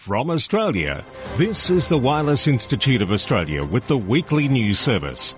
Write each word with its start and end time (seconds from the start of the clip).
From 0.00 0.30
Australia, 0.30 1.04
this 1.36 1.68
is 1.68 1.86
the 1.86 1.98
Wireless 1.98 2.48
Institute 2.48 3.02
of 3.02 3.12
Australia 3.12 3.62
with 3.66 3.86
the 3.86 3.98
weekly 3.98 4.48
news 4.48 4.80
service. 4.80 5.34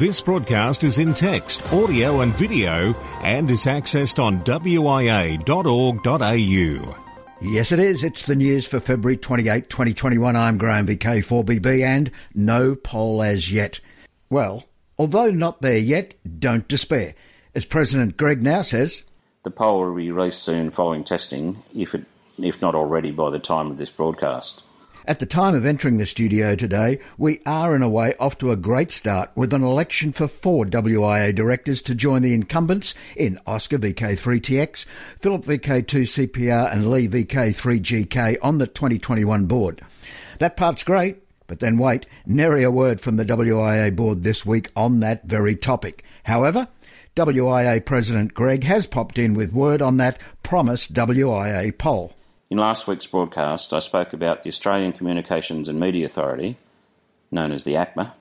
This 0.00 0.20
broadcast 0.20 0.82
is 0.82 0.98
in 0.98 1.14
text, 1.14 1.62
audio, 1.72 2.20
and 2.22 2.32
video 2.32 2.92
and 3.22 3.48
is 3.48 3.66
accessed 3.66 4.20
on 4.20 4.40
wia.org.au. 4.42 5.46
Yes, 7.40 7.70
it 7.70 7.78
is. 7.78 8.02
It's 8.02 8.26
the 8.26 8.34
news 8.34 8.66
for 8.66 8.80
February 8.80 9.16
28, 9.16 9.70
2021. 9.70 10.34
I'm 10.34 10.58
Graham 10.58 10.88
VK4BB 10.88 11.84
and 11.84 12.10
no 12.34 12.74
poll 12.74 13.22
as 13.22 13.52
yet. 13.52 13.78
Well, 14.28 14.64
although 14.98 15.30
not 15.30 15.62
there 15.62 15.78
yet, 15.78 16.14
don't 16.40 16.66
despair. 16.66 17.14
As 17.54 17.64
President 17.64 18.16
Greg 18.16 18.42
now 18.42 18.62
says, 18.62 19.04
The 19.44 19.52
poll 19.52 19.84
will 19.84 19.94
be 19.94 20.10
released 20.10 20.42
soon 20.42 20.72
following 20.72 21.04
testing, 21.04 21.62
if 21.72 21.94
it 21.94 22.06
if 22.44 22.60
not 22.60 22.74
already 22.74 23.10
by 23.10 23.30
the 23.30 23.38
time 23.38 23.70
of 23.70 23.78
this 23.78 23.90
broadcast. 23.90 24.62
At 25.06 25.18
the 25.18 25.26
time 25.26 25.54
of 25.54 25.64
entering 25.64 25.96
the 25.96 26.06
studio 26.06 26.54
today, 26.54 27.00
we 27.16 27.40
are 27.46 27.74
in 27.74 27.82
a 27.82 27.88
way 27.88 28.14
off 28.20 28.36
to 28.38 28.52
a 28.52 28.56
great 28.56 28.92
start 28.92 29.30
with 29.34 29.52
an 29.54 29.62
election 29.62 30.12
for 30.12 30.28
four 30.28 30.66
WIA 30.66 31.34
directors 31.34 31.80
to 31.82 31.94
join 31.94 32.22
the 32.22 32.34
incumbents 32.34 32.94
in 33.16 33.40
Oscar 33.46 33.78
VK3TX, 33.78 34.84
Philip 35.18 35.44
VK2CPR 35.46 36.72
and 36.72 36.90
Lee 36.90 37.08
VK3GK 37.08 38.36
on 38.42 38.58
the 38.58 38.66
2021 38.66 39.46
board. 39.46 39.80
That 40.38 40.56
part's 40.56 40.84
great, 40.84 41.22
but 41.46 41.60
then 41.60 41.78
wait, 41.78 42.06
nary 42.26 42.62
a 42.62 42.70
word 42.70 43.00
from 43.00 43.16
the 43.16 43.24
WIA 43.24 43.96
board 43.96 44.22
this 44.22 44.44
week 44.44 44.70
on 44.76 45.00
that 45.00 45.24
very 45.24 45.56
topic. 45.56 46.04
However, 46.24 46.68
WIA 47.16 47.84
President 47.84 48.34
Greg 48.34 48.64
has 48.64 48.86
popped 48.86 49.18
in 49.18 49.34
with 49.34 49.52
word 49.52 49.82
on 49.82 49.96
that 49.96 50.20
promised 50.42 50.92
WIA 50.92 51.76
poll. 51.76 52.14
In 52.50 52.58
last 52.58 52.88
week's 52.88 53.06
broadcast, 53.06 53.72
I 53.72 53.78
spoke 53.78 54.12
about 54.12 54.42
the 54.42 54.48
Australian 54.48 54.92
Communications 54.92 55.68
and 55.68 55.78
Media 55.78 56.04
Authority, 56.04 56.56
known 57.30 57.52
as 57.52 57.62
the 57.62 57.74
ACMA, 57.74 58.12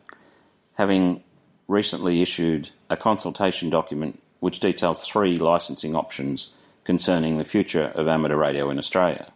having 0.75 1.23
recently 1.67 2.21
issued 2.21 2.69
a 2.91 2.95
consultation 2.95 3.71
document 3.71 4.21
which 4.39 4.59
details 4.59 5.03
three 5.03 5.39
licensing 5.39 5.95
options 5.95 6.51
concerning 6.83 7.39
the 7.39 7.43
future 7.43 7.85
of 7.95 8.07
amateur 8.07 8.35
radio 8.35 8.69
in 8.69 8.77
Australia. 8.77 9.33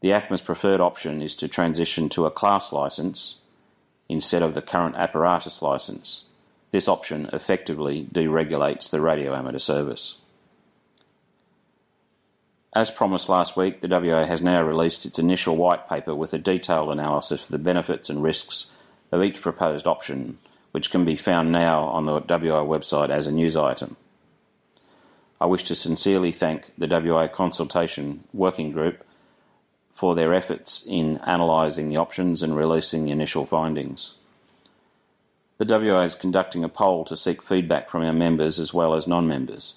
The 0.00 0.10
ACMA's 0.10 0.42
preferred 0.42 0.80
option 0.80 1.22
is 1.22 1.36
to 1.36 1.46
transition 1.46 2.08
to 2.08 2.26
a 2.26 2.30
class 2.32 2.72
license 2.72 3.36
instead 4.08 4.42
of 4.42 4.54
the 4.54 4.62
current 4.62 4.96
apparatus 4.96 5.62
license. 5.62 6.24
This 6.72 6.88
option 6.88 7.30
effectively 7.32 8.08
deregulates 8.12 8.90
the 8.90 9.00
radio 9.00 9.32
amateur 9.32 9.58
service. 9.58 10.16
As 12.72 12.90
promised 12.90 13.28
last 13.28 13.56
week, 13.56 13.80
the 13.80 13.88
WIA 13.88 14.28
has 14.28 14.40
now 14.40 14.62
released 14.62 15.04
its 15.04 15.18
initial 15.18 15.56
white 15.56 15.88
paper 15.88 16.14
with 16.14 16.32
a 16.32 16.38
detailed 16.38 16.92
analysis 16.92 17.44
of 17.44 17.48
the 17.50 17.58
benefits 17.58 18.08
and 18.08 18.22
risks 18.22 18.70
of 19.10 19.24
each 19.24 19.42
proposed 19.42 19.88
option, 19.88 20.38
which 20.70 20.90
can 20.90 21.04
be 21.04 21.16
found 21.16 21.50
now 21.50 21.82
on 21.82 22.06
the 22.06 22.20
WIA 22.20 22.64
website 22.64 23.10
as 23.10 23.26
a 23.26 23.32
news 23.32 23.56
item. 23.56 23.96
I 25.40 25.46
wish 25.46 25.64
to 25.64 25.74
sincerely 25.74 26.30
thank 26.30 26.72
the 26.78 26.86
WIA 26.86 27.32
Consultation 27.32 28.24
Working 28.32 28.70
Group 28.70 29.04
for 29.90 30.14
their 30.14 30.32
efforts 30.32 30.84
in 30.86 31.18
analysing 31.24 31.88
the 31.88 31.96
options 31.96 32.40
and 32.40 32.56
releasing 32.56 33.04
the 33.04 33.10
initial 33.10 33.46
findings. 33.46 34.16
The 35.58 35.66
WIA 35.66 36.04
is 36.04 36.14
conducting 36.14 36.62
a 36.62 36.68
poll 36.68 37.04
to 37.06 37.16
seek 37.16 37.42
feedback 37.42 37.90
from 37.90 38.04
our 38.04 38.12
members 38.12 38.60
as 38.60 38.72
well 38.72 38.94
as 38.94 39.08
non 39.08 39.26
members. 39.26 39.74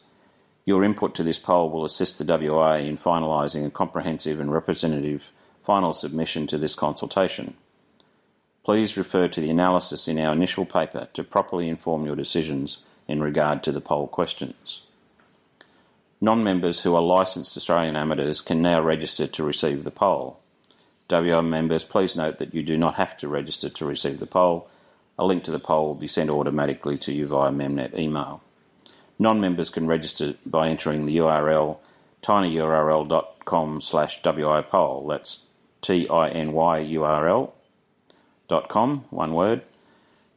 Your 0.66 0.84
input 0.84 1.14
to 1.16 1.24
this 1.24 1.40
poll 1.40 1.70
will 1.70 1.84
assist 1.84 2.18
the 2.18 2.26
WIA 2.26 2.88
in 2.88 2.98
finalising 2.98 3.66
a 3.66 3.72
comprehensive 3.72 4.40
and 4.40 4.52
representative 4.52 5.32
final 5.60 5.92
submission 5.92 6.48
to 6.48 6.58
this 6.58 6.76
consultation. 6.76 7.56
Please 8.64 8.96
refer 8.96 9.28
to 9.28 9.42
the 9.42 9.50
analysis 9.50 10.08
in 10.08 10.18
our 10.18 10.32
initial 10.32 10.66
paper 10.66 11.10
to 11.14 11.24
properly 11.24 11.68
inform 11.68 12.06
your 12.06 12.16
decisions 12.16 12.80
in 13.10 13.22
regard 13.22 13.62
to 13.64 13.74
the 13.74 13.82
poll 13.82 14.08
questions. 14.08 14.84
Non 16.22 16.42
members 16.46 16.82
who 16.82 16.96
are 16.96 17.02
licensed 17.02 17.58
Australian 17.58 17.98
amateurs 17.98 18.40
can 18.40 18.62
now 18.62 18.80
register 18.80 19.28
to 19.28 19.44
receive 19.44 19.84
the 19.84 19.92
poll. 19.92 20.40
WIA 21.10 21.46
members, 21.46 21.84
please 21.84 22.16
note 22.16 22.38
that 22.38 22.54
you 22.54 22.64
do 22.64 22.78
not 22.78 22.96
have 22.96 23.18
to 23.18 23.28
register 23.28 23.68
to 23.68 23.86
receive 23.86 24.20
the 24.20 24.26
poll. 24.26 24.70
A 25.20 25.26
link 25.26 25.44
to 25.44 25.52
the 25.52 25.60
poll 25.60 25.88
will 25.88 25.96
be 25.96 26.08
sent 26.08 26.30
automatically 26.30 26.98
to 27.00 27.12
you 27.12 27.28
via 27.28 27.52
MemNet 27.52 28.00
email. 28.00 28.42
Non-members 29.20 29.70
can 29.70 29.88
register 29.88 30.36
by 30.46 30.68
entering 30.68 31.06
the 31.06 31.18
URL 31.18 31.78
tinyurl.com 32.22 33.82
slash 33.82 34.22
wiapoll. 34.22 35.10
That's 35.10 35.48
T-I-N-Y-U-R-L 35.82 37.54
dot 38.48 38.70
com, 38.70 39.06
one 39.10 39.34
word, 39.34 39.64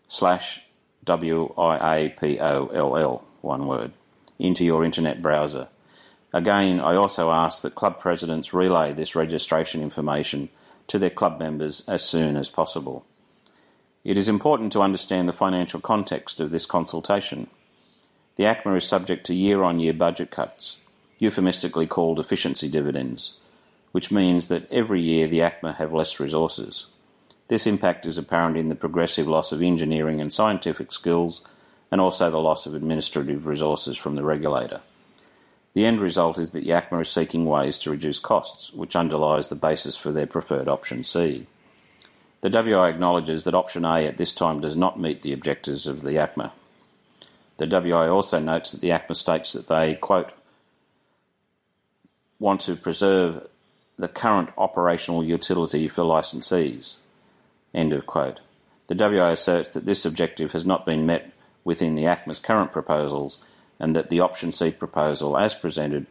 slash 0.08 0.62
W-I-A-P-O-L-L, 1.04 3.24
one 3.40 3.66
word, 3.66 3.92
into 4.38 4.64
your 4.64 4.84
internet 4.84 5.22
browser. 5.22 5.68
Again, 6.32 6.80
I 6.80 6.96
also 6.96 7.30
ask 7.30 7.62
that 7.62 7.74
club 7.74 8.00
presidents 8.00 8.52
relay 8.52 8.92
this 8.92 9.14
registration 9.14 9.82
information 9.82 10.48
to 10.88 10.98
their 10.98 11.10
club 11.10 11.38
members 11.38 11.82
as 11.88 12.04
soon 12.04 12.36
as 12.36 12.50
possible. 12.50 13.04
It 14.04 14.16
is 14.16 14.28
important 14.28 14.72
to 14.72 14.82
understand 14.82 15.28
the 15.28 15.32
financial 15.32 15.80
context 15.80 16.40
of 16.40 16.50
this 16.50 16.66
consultation. 16.66 17.48
The 18.36 18.44
ACMA 18.44 18.76
is 18.76 18.86
subject 18.86 19.24
to 19.26 19.34
year 19.34 19.62
on 19.62 19.80
year 19.80 19.94
budget 19.94 20.30
cuts, 20.30 20.82
euphemistically 21.18 21.86
called 21.86 22.20
efficiency 22.20 22.68
dividends, 22.68 23.38
which 23.92 24.10
means 24.10 24.48
that 24.48 24.70
every 24.70 25.00
year 25.00 25.26
the 25.26 25.40
ACMA 25.40 25.76
have 25.76 25.94
less 25.94 26.20
resources. 26.20 26.84
This 27.48 27.66
impact 27.66 28.04
is 28.04 28.18
apparent 28.18 28.58
in 28.58 28.68
the 28.68 28.74
progressive 28.74 29.26
loss 29.26 29.52
of 29.52 29.62
engineering 29.62 30.20
and 30.20 30.30
scientific 30.30 30.92
skills 30.92 31.40
and 31.90 31.98
also 31.98 32.30
the 32.30 32.38
loss 32.38 32.66
of 32.66 32.74
administrative 32.74 33.46
resources 33.46 33.96
from 33.96 34.16
the 34.16 34.24
regulator. 34.24 34.82
The 35.72 35.86
end 35.86 36.00
result 36.00 36.38
is 36.38 36.50
that 36.50 36.64
the 36.64 36.70
ACMA 36.70 37.02
is 37.02 37.08
seeking 37.08 37.46
ways 37.46 37.78
to 37.78 37.90
reduce 37.90 38.18
costs, 38.18 38.70
which 38.72 38.96
underlies 38.96 39.48
the 39.48 39.54
basis 39.54 39.96
for 39.96 40.12
their 40.12 40.26
preferred 40.26 40.68
option 40.68 41.04
C. 41.04 41.46
The 42.42 42.50
WIA 42.50 42.90
acknowledges 42.90 43.44
that 43.44 43.54
option 43.54 43.86
A 43.86 44.04
at 44.04 44.18
this 44.18 44.32
time 44.34 44.60
does 44.60 44.76
not 44.76 45.00
meet 45.00 45.22
the 45.22 45.32
objectives 45.32 45.86
of 45.86 46.02
the 46.02 46.12
ACMA. 46.18 46.52
The 47.58 47.66
WIA 47.66 48.12
also 48.12 48.38
notes 48.38 48.72
that 48.72 48.80
the 48.80 48.90
ACMA 48.90 49.16
states 49.16 49.52
that 49.52 49.68
they, 49.68 49.94
quote, 49.94 50.32
want 52.38 52.60
to 52.62 52.76
preserve 52.76 53.48
the 53.96 54.08
current 54.08 54.50
operational 54.58 55.24
utility 55.24 55.88
for 55.88 56.02
licensees, 56.02 56.96
end 57.72 57.92
of 57.92 58.06
quote. 58.06 58.40
The 58.88 58.94
WIA 58.94 59.32
asserts 59.32 59.72
that 59.72 59.86
this 59.86 60.04
objective 60.04 60.52
has 60.52 60.66
not 60.66 60.84
been 60.84 61.06
met 61.06 61.32
within 61.64 61.94
the 61.94 62.04
ACMA's 62.04 62.38
current 62.38 62.72
proposals 62.72 63.38
and 63.80 63.96
that 63.96 64.10
the 64.10 64.20
option 64.20 64.52
C 64.52 64.70
proposal, 64.70 65.36
as 65.36 65.54
presented, 65.54 66.06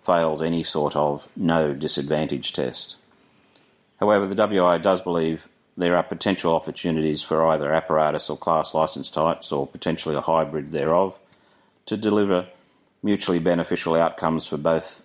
fails 0.00 0.42
any 0.42 0.62
sort 0.62 0.96
of 0.96 1.28
no 1.36 1.74
disadvantage 1.74 2.52
test. 2.52 2.96
However, 3.98 4.26
the 4.26 4.34
WIA 4.34 4.80
does 4.80 5.02
believe 5.02 5.48
there 5.80 5.96
are 5.96 6.02
potential 6.02 6.54
opportunities 6.54 7.22
for 7.22 7.46
either 7.48 7.72
apparatus 7.72 8.28
or 8.28 8.36
class 8.36 8.74
license 8.74 9.08
types, 9.10 9.50
or 9.50 9.66
potentially 9.66 10.14
a 10.14 10.20
hybrid 10.20 10.72
thereof, 10.72 11.18
to 11.86 11.96
deliver 11.96 12.46
mutually 13.02 13.38
beneficial 13.38 13.94
outcomes 13.94 14.46
for 14.46 14.56
both 14.56 15.04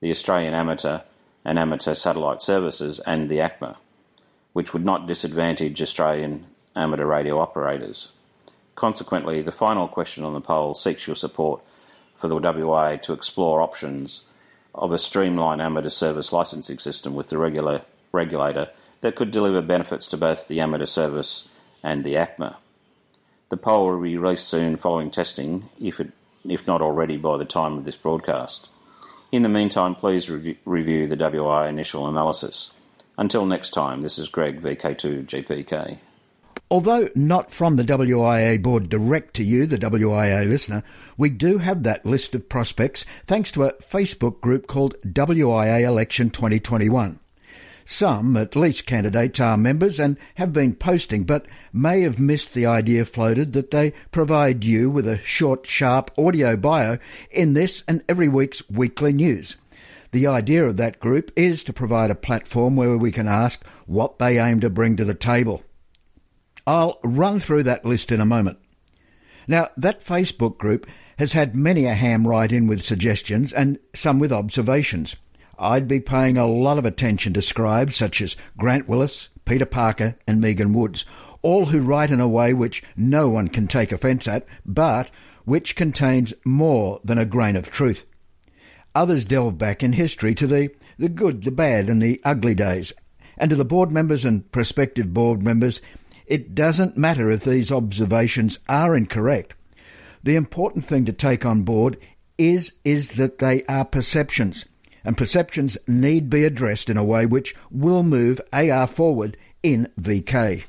the 0.00 0.10
Australian 0.10 0.54
amateur 0.54 1.00
and 1.44 1.58
amateur 1.58 1.94
satellite 1.94 2.42
services 2.42 3.00
and 3.00 3.28
the 3.28 3.38
ACMA, 3.38 3.76
which 4.52 4.72
would 4.72 4.84
not 4.84 5.06
disadvantage 5.06 5.80
Australian 5.80 6.46
amateur 6.76 7.06
radio 7.06 7.38
operators. 7.38 8.12
Consequently, 8.74 9.40
the 9.40 9.52
final 9.52 9.88
question 9.88 10.24
on 10.24 10.34
the 10.34 10.40
poll 10.40 10.74
seeks 10.74 11.06
your 11.06 11.16
support 11.16 11.62
for 12.16 12.28
the 12.28 12.38
WIA 12.38 13.00
to 13.02 13.12
explore 13.12 13.62
options 13.62 14.24
of 14.74 14.92
a 14.92 14.98
streamlined 14.98 15.60
amateur 15.60 15.88
service 15.88 16.32
licensing 16.32 16.78
system 16.78 17.14
with 17.14 17.28
the 17.28 17.38
regular 17.38 17.82
regulator 18.12 18.70
that 19.00 19.16
could 19.16 19.30
deliver 19.30 19.62
benefits 19.62 20.06
to 20.08 20.16
both 20.16 20.48
the 20.48 20.60
amateur 20.60 20.86
service 20.86 21.48
and 21.82 22.04
the 22.04 22.14
ACMA. 22.14 22.56
The 23.48 23.56
poll 23.56 23.88
will 23.88 24.00
be 24.00 24.16
released 24.16 24.48
soon 24.48 24.76
following 24.76 25.10
testing, 25.10 25.68
if, 25.80 25.98
it, 26.00 26.12
if 26.44 26.66
not 26.66 26.82
already 26.82 27.16
by 27.16 27.36
the 27.36 27.44
time 27.44 27.78
of 27.78 27.84
this 27.84 27.96
broadcast. 27.96 28.68
In 29.32 29.42
the 29.42 29.48
meantime, 29.48 29.94
please 29.94 30.28
re- 30.28 30.58
review 30.64 31.06
the 31.06 31.16
WIA 31.16 31.68
initial 31.68 32.08
analysis. 32.08 32.70
Until 33.16 33.46
next 33.46 33.70
time, 33.70 34.00
this 34.00 34.18
is 34.18 34.28
Greg, 34.28 34.60
VK2GPK. 34.60 35.98
Although 36.72 37.08
not 37.16 37.50
from 37.50 37.74
the 37.74 37.82
WIA 37.82 38.62
board 38.62 38.88
direct 38.88 39.34
to 39.34 39.42
you, 39.42 39.66
the 39.66 39.76
WIA 39.76 40.48
listener, 40.48 40.84
we 41.16 41.28
do 41.28 41.58
have 41.58 41.82
that 41.82 42.06
list 42.06 42.34
of 42.36 42.48
prospects 42.48 43.04
thanks 43.26 43.50
to 43.52 43.64
a 43.64 43.72
Facebook 43.74 44.40
group 44.40 44.68
called 44.68 44.94
WIA 45.02 45.82
Election 45.82 46.30
2021. 46.30 47.18
Some, 47.84 48.36
at 48.36 48.56
least 48.56 48.86
candidates, 48.86 49.40
are 49.40 49.56
members 49.56 49.98
and 49.98 50.16
have 50.34 50.52
been 50.52 50.74
posting, 50.74 51.24
but 51.24 51.46
may 51.72 52.02
have 52.02 52.18
missed 52.18 52.54
the 52.54 52.66
idea 52.66 53.04
floated 53.04 53.52
that 53.52 53.70
they 53.70 53.92
provide 54.10 54.64
you 54.64 54.90
with 54.90 55.06
a 55.06 55.18
short, 55.18 55.66
sharp 55.66 56.10
audio 56.18 56.56
bio 56.56 56.98
in 57.30 57.54
this 57.54 57.82
and 57.88 58.04
every 58.08 58.28
week's 58.28 58.68
weekly 58.68 59.12
news. 59.12 59.56
The 60.12 60.26
idea 60.26 60.64
of 60.64 60.76
that 60.76 61.00
group 61.00 61.30
is 61.36 61.62
to 61.64 61.72
provide 61.72 62.10
a 62.10 62.16
platform 62.16 62.76
where 62.76 62.98
we 62.98 63.12
can 63.12 63.28
ask 63.28 63.64
what 63.86 64.18
they 64.18 64.38
aim 64.38 64.60
to 64.60 64.70
bring 64.70 64.96
to 64.96 65.04
the 65.04 65.14
table. 65.14 65.62
I'll 66.66 66.98
run 67.02 67.40
through 67.40 67.62
that 67.64 67.84
list 67.84 68.12
in 68.12 68.20
a 68.20 68.26
moment. 68.26 68.58
Now, 69.46 69.68
that 69.76 70.04
Facebook 70.04 70.58
group 70.58 70.86
has 71.18 71.32
had 71.32 71.54
many 71.54 71.84
a 71.86 71.94
ham 71.94 72.26
write 72.26 72.52
in 72.52 72.66
with 72.66 72.82
suggestions 72.82 73.52
and 73.52 73.78
some 73.94 74.18
with 74.18 74.32
observations. 74.32 75.16
I'd 75.62 75.86
be 75.86 76.00
paying 76.00 76.38
a 76.38 76.46
lot 76.46 76.78
of 76.78 76.86
attention 76.86 77.34
to 77.34 77.42
scribes 77.42 77.94
such 77.94 78.22
as 78.22 78.34
Grant 78.56 78.88
Willis, 78.88 79.28
Peter 79.44 79.66
Parker, 79.66 80.16
and 80.26 80.40
Megan 80.40 80.72
Woods, 80.72 81.04
all 81.42 81.66
who 81.66 81.80
write 81.80 82.10
in 82.10 82.18
a 82.18 82.26
way 82.26 82.54
which 82.54 82.82
no 82.96 83.28
one 83.28 83.48
can 83.48 83.68
take 83.68 83.92
offence 83.92 84.26
at, 84.26 84.46
but 84.64 85.10
which 85.44 85.76
contains 85.76 86.32
more 86.46 86.98
than 87.04 87.18
a 87.18 87.26
grain 87.26 87.56
of 87.56 87.70
truth. 87.70 88.06
Others 88.94 89.26
delve 89.26 89.58
back 89.58 89.82
in 89.82 89.92
history 89.92 90.34
to 90.34 90.46
the, 90.46 90.70
the 90.98 91.10
good, 91.10 91.44
the 91.44 91.50
bad, 91.50 91.90
and 91.90 92.00
the 92.00 92.22
ugly 92.24 92.54
days. 92.54 92.94
And 93.36 93.50
to 93.50 93.56
the 93.56 93.64
board 93.64 93.92
members 93.92 94.24
and 94.24 94.50
prospective 94.52 95.12
board 95.12 95.42
members, 95.42 95.82
it 96.26 96.54
doesn't 96.54 96.96
matter 96.96 97.30
if 97.30 97.44
these 97.44 97.70
observations 97.70 98.60
are 98.66 98.96
incorrect. 98.96 99.54
The 100.22 100.36
important 100.36 100.86
thing 100.86 101.04
to 101.04 101.12
take 101.12 101.44
on 101.44 101.62
board 101.64 101.98
is, 102.38 102.72
is 102.82 103.10
that 103.10 103.38
they 103.38 103.62
are 103.64 103.84
perceptions, 103.84 104.64
and 105.04 105.16
perceptions 105.16 105.78
need 105.86 106.30
be 106.30 106.44
addressed 106.44 106.88
in 106.88 106.96
a 106.96 107.04
way 107.04 107.26
which 107.26 107.54
will 107.70 108.02
move 108.02 108.40
AR 108.52 108.86
forward 108.86 109.36
in 109.62 109.88
VK. 110.00 110.64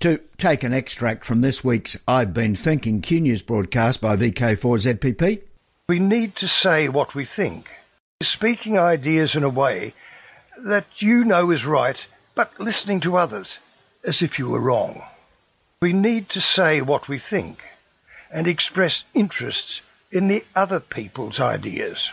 To 0.00 0.18
take 0.38 0.62
an 0.62 0.72
extract 0.72 1.24
from 1.24 1.42
this 1.42 1.62
week's 1.62 1.98
I've 2.08 2.32
Been 2.32 2.56
Thinking 2.56 3.02
Q 3.02 3.20
News 3.20 3.42
broadcast 3.42 4.00
by 4.00 4.16
VK4ZPP, 4.16 5.42
we 5.88 5.98
need 5.98 6.36
to 6.36 6.48
say 6.48 6.88
what 6.88 7.14
we 7.14 7.24
think, 7.24 7.68
speaking 8.22 8.78
ideas 8.78 9.34
in 9.34 9.42
a 9.42 9.48
way 9.48 9.92
that 10.56 10.86
you 10.98 11.24
know 11.24 11.50
is 11.50 11.66
right, 11.66 12.04
but 12.34 12.58
listening 12.60 13.00
to 13.00 13.16
others 13.16 13.58
as 14.04 14.22
if 14.22 14.38
you 14.38 14.48
were 14.48 14.60
wrong. 14.60 15.02
We 15.82 15.92
need 15.92 16.28
to 16.30 16.40
say 16.40 16.80
what 16.80 17.08
we 17.08 17.18
think 17.18 17.62
and 18.30 18.46
express 18.46 19.04
interests 19.14 19.82
in 20.12 20.28
the 20.28 20.44
other 20.54 20.80
people's 20.80 21.40
ideas. 21.40 22.10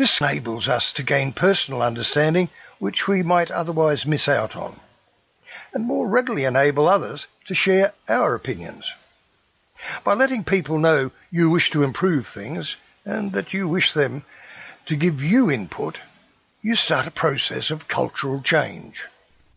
This 0.00 0.18
enables 0.18 0.66
us 0.66 0.94
to 0.94 1.02
gain 1.02 1.34
personal 1.34 1.82
understanding 1.82 2.48
which 2.78 3.06
we 3.06 3.22
might 3.22 3.50
otherwise 3.50 4.06
miss 4.06 4.28
out 4.28 4.56
on 4.56 4.80
and 5.74 5.84
more 5.84 6.08
readily 6.08 6.46
enable 6.46 6.88
others 6.88 7.26
to 7.48 7.54
share 7.54 7.92
our 8.08 8.34
opinions. 8.34 8.90
By 10.02 10.14
letting 10.14 10.44
people 10.44 10.78
know 10.78 11.10
you 11.30 11.50
wish 11.50 11.70
to 11.72 11.82
improve 11.82 12.26
things 12.26 12.76
and 13.04 13.32
that 13.32 13.52
you 13.52 13.68
wish 13.68 13.92
them 13.92 14.24
to 14.86 14.96
give 14.96 15.22
you 15.22 15.50
input, 15.50 16.00
you 16.62 16.76
start 16.76 17.06
a 17.06 17.10
process 17.10 17.70
of 17.70 17.86
cultural 17.86 18.40
change. 18.40 19.06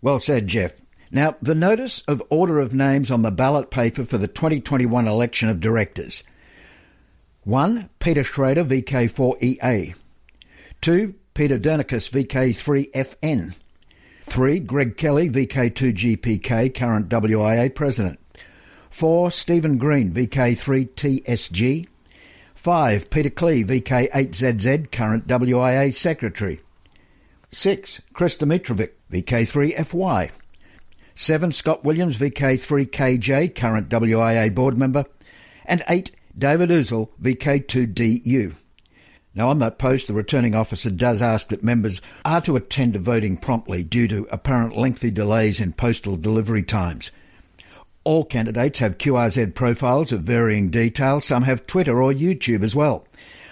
Well 0.01 0.19
said, 0.19 0.48
Jeff. 0.48 0.74
Now, 1.10 1.38
the 1.42 1.56
notice 1.56 2.01
of 2.01 2.22
order 2.30 2.60
of 2.60 2.74
names 2.74 3.12
on 3.12 3.22
the 3.22 3.31
ballot 3.31 3.72
paper 3.72 4.04
for 4.04 4.18
the 4.18 4.28
2021 4.28 5.07
election 5.07 5.48
of 5.48 5.62
directors. 5.62 6.22
1. 7.46 7.89
Peter 8.00 8.25
Schrader, 8.25 8.66
VK4EA. 8.66 9.96
2. 10.83 11.15
Peter 11.33 11.57
Dernicus, 11.57 12.12
VK3FN. 12.12 13.56
3. 14.24 14.59
Greg 14.59 14.97
Kelly, 14.97 15.30
VK2GPK, 15.30 16.75
current 16.75 17.07
WIA 17.07 17.74
President. 17.74 18.19
4. 18.89 19.31
Stephen 19.31 19.77
Green, 19.77 20.12
VK3TSG. 20.12 21.88
5. 22.56 23.09
Peter 23.09 23.30
Clee, 23.30 23.63
VK8ZZ, 23.63 24.91
current 24.91 25.25
WIA 25.25 25.95
Secretary. 25.95 26.59
6. 27.51 28.01
Chris 28.12 28.36
Dimitrovic, 28.36 28.89
VK3FY. 29.09 30.31
7. 31.15 31.51
Scott 31.53 31.86
Williams, 31.86 32.18
VK3KJ, 32.18 33.56
current 33.56 33.88
WIA 33.88 34.53
Board 34.53 34.77
Member. 34.77 35.06
And 35.65 35.81
8. 35.88 36.12
David 36.38 36.71
Ousel, 36.71 37.07
VK2DU. 37.21 38.56
Now, 39.35 39.50
on 39.50 39.59
that 39.59 39.80
post, 39.80 40.07
the 40.07 40.13
returning 40.13 40.53
officer 40.53 40.91
does 40.91 41.21
ask 41.21 41.47
that 41.47 41.63
members 41.63 42.01
are 42.24 42.41
to 42.41 42.56
attend 42.56 42.94
to 42.94 43.00
voting 43.00 43.35
promptly 43.38 43.83
due 43.83 44.07
to 44.07 44.27
apparent 44.31 44.77
lengthy 44.77 45.09
delays 45.09 45.59
in 45.59 45.74
postal 45.74 46.18
delivery 46.18 46.62
times. 46.62 47.12
All 48.03 48.25
candidates 48.25 48.80
have 48.80 49.00
QRZ 49.00 49.56
profiles 49.56 50.12
of 50.12 50.21
varying 50.21 50.69
detail. 50.69 51.19
Some 51.19 51.44
have 51.44 51.65
Twitter 51.65 52.01
or 52.01 52.13
YouTube 52.13 52.62
as 52.62 52.75
well. 52.75 53.07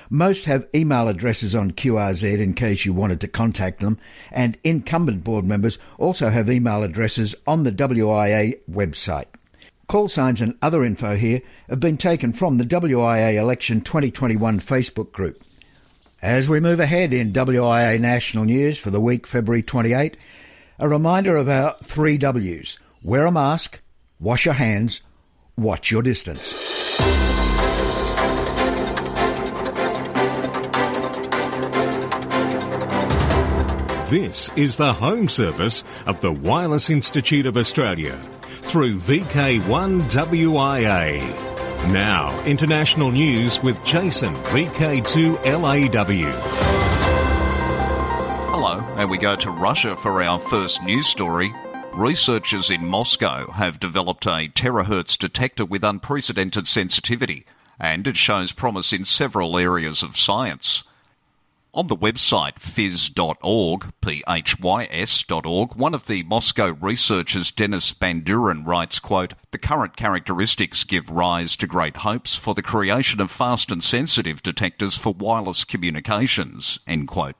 Most 0.09 0.45
have 0.45 0.67
email 0.75 1.07
addresses 1.07 1.55
on 1.55 1.71
QRZ 1.71 2.37
in 2.37 2.53
case 2.53 2.85
you 2.85 2.93
wanted 2.93 3.21
to 3.21 3.29
contact 3.29 3.79
them, 3.79 3.97
and 4.29 4.57
incumbent 4.63 5.23
board 5.23 5.45
members 5.45 5.79
also 5.97 6.29
have 6.29 6.49
email 6.49 6.83
addresses 6.83 7.33
on 7.47 7.63
the 7.63 7.71
WIA 7.71 8.59
website. 8.69 9.27
Call 9.87 10.09
signs 10.09 10.41
and 10.41 10.57
other 10.61 10.83
info 10.83 11.15
here 11.15 11.41
have 11.69 11.79
been 11.79 11.97
taken 11.97 12.33
from 12.33 12.57
the 12.57 12.65
WIA 12.65 13.35
Election 13.39 13.81
2021 13.81 14.59
Facebook 14.59 15.13
group. 15.13 15.41
As 16.21 16.47
we 16.47 16.59
move 16.59 16.79
ahead 16.79 17.15
in 17.15 17.33
WIA 17.33 17.99
national 17.99 18.45
news 18.45 18.77
for 18.77 18.91
the 18.91 19.01
week 19.01 19.25
February 19.25 19.63
28, 19.63 20.15
a 20.77 20.87
reminder 20.87 21.35
of 21.35 21.49
our 21.49 21.75
three 21.83 22.19
W's 22.19 22.77
wear 23.01 23.25
a 23.25 23.31
mask, 23.31 23.79
wash 24.19 24.45
your 24.45 24.53
hands, 24.53 25.01
watch 25.57 25.89
your 25.89 26.03
distance. 26.03 26.51
This 34.11 34.55
is 34.55 34.75
the 34.75 34.93
home 34.93 35.27
service 35.27 35.83
of 36.05 36.21
the 36.21 36.31
Wireless 36.31 36.91
Institute 36.91 37.47
of 37.47 37.57
Australia 37.57 38.13
through 38.13 38.93
VK1WIA. 38.93 41.50
Now, 41.89 42.41
international 42.45 43.11
news 43.11 43.61
with 43.63 43.83
Jason, 43.83 44.33
VK2LAW. 44.35 46.31
Hello, 48.49 48.79
and 48.97 49.09
we 49.09 49.17
go 49.17 49.35
to 49.35 49.49
Russia 49.49 49.97
for 49.97 50.21
our 50.21 50.39
first 50.39 50.83
news 50.83 51.07
story. 51.07 51.51
Researchers 51.93 52.69
in 52.69 52.85
Moscow 52.85 53.51
have 53.51 53.79
developed 53.79 54.27
a 54.27 54.47
terahertz 54.49 55.17
detector 55.17 55.65
with 55.65 55.83
unprecedented 55.83 56.67
sensitivity, 56.67 57.45
and 57.79 58.05
it 58.07 58.15
shows 58.15 58.51
promise 58.51 58.93
in 58.93 59.03
several 59.03 59.57
areas 59.57 60.03
of 60.03 60.15
science. 60.15 60.83
On 61.73 61.87
the 61.87 61.95
website 61.95 62.55
phys.org, 62.55 63.93
P-H-Y-S.org, 64.01 65.75
one 65.75 65.93
of 65.93 66.05
the 66.05 66.23
Moscow 66.23 66.75
researchers, 66.81 67.53
Denis 67.53 67.93
Bandurin, 67.93 68.67
writes, 68.67 68.99
quote, 68.99 69.35
The 69.51 69.57
current 69.57 69.95
characteristics 69.95 70.83
give 70.83 71.09
rise 71.09 71.55
to 71.55 71.67
great 71.67 71.97
hopes 71.97 72.35
for 72.35 72.53
the 72.53 72.61
creation 72.61 73.21
of 73.21 73.31
fast 73.31 73.71
and 73.71 73.81
sensitive 73.81 74.43
detectors 74.43 74.97
for 74.97 75.13
wireless 75.13 75.63
communications, 75.63 76.79
end 76.85 77.07
quote. 77.07 77.37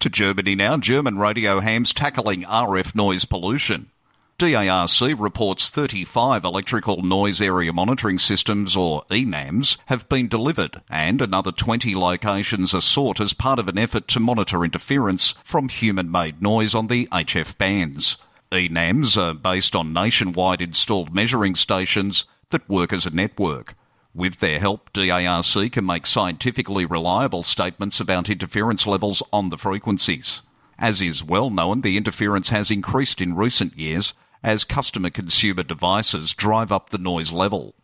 To 0.00 0.08
Germany 0.08 0.54
now, 0.54 0.78
German 0.78 1.18
radio 1.18 1.60
hams 1.60 1.92
tackling 1.92 2.44
RF 2.44 2.94
noise 2.94 3.26
pollution. 3.26 3.90
DARC 4.36 5.14
reports 5.16 5.70
35 5.70 6.44
electrical 6.44 7.02
noise 7.02 7.40
area 7.40 7.72
monitoring 7.72 8.18
systems, 8.18 8.74
or 8.74 9.04
ENAMs, 9.08 9.76
have 9.86 10.08
been 10.08 10.26
delivered, 10.26 10.82
and 10.90 11.20
another 11.20 11.52
20 11.52 11.94
locations 11.94 12.74
are 12.74 12.80
sought 12.80 13.20
as 13.20 13.32
part 13.32 13.60
of 13.60 13.68
an 13.68 13.78
effort 13.78 14.08
to 14.08 14.18
monitor 14.18 14.64
interference 14.64 15.34
from 15.44 15.68
human 15.68 16.10
made 16.10 16.42
noise 16.42 16.74
on 16.74 16.88
the 16.88 17.06
HF 17.12 17.56
bands. 17.58 18.16
ENAMs 18.50 19.16
are 19.16 19.34
based 19.34 19.76
on 19.76 19.92
nationwide 19.92 20.60
installed 20.60 21.14
measuring 21.14 21.54
stations 21.54 22.24
that 22.50 22.68
work 22.68 22.92
as 22.92 23.06
a 23.06 23.10
network. 23.10 23.76
With 24.12 24.40
their 24.40 24.58
help, 24.58 24.92
DARC 24.92 25.70
can 25.70 25.86
make 25.86 26.06
scientifically 26.06 26.84
reliable 26.84 27.44
statements 27.44 28.00
about 28.00 28.28
interference 28.28 28.84
levels 28.84 29.22
on 29.32 29.50
the 29.50 29.58
frequencies. 29.58 30.42
As 30.78 31.00
is 31.00 31.22
well 31.22 31.50
known, 31.50 31.80
the 31.80 31.96
interference 31.96 32.50
has 32.50 32.70
increased 32.70 33.20
in 33.20 33.34
recent 33.34 33.78
years 33.78 34.14
as 34.42 34.64
customer 34.64 35.10
consumer 35.10 35.62
devices 35.62 36.34
drive 36.34 36.70
up 36.70 36.90
the 36.90 36.98
noise 36.98 37.32
level. 37.32 37.74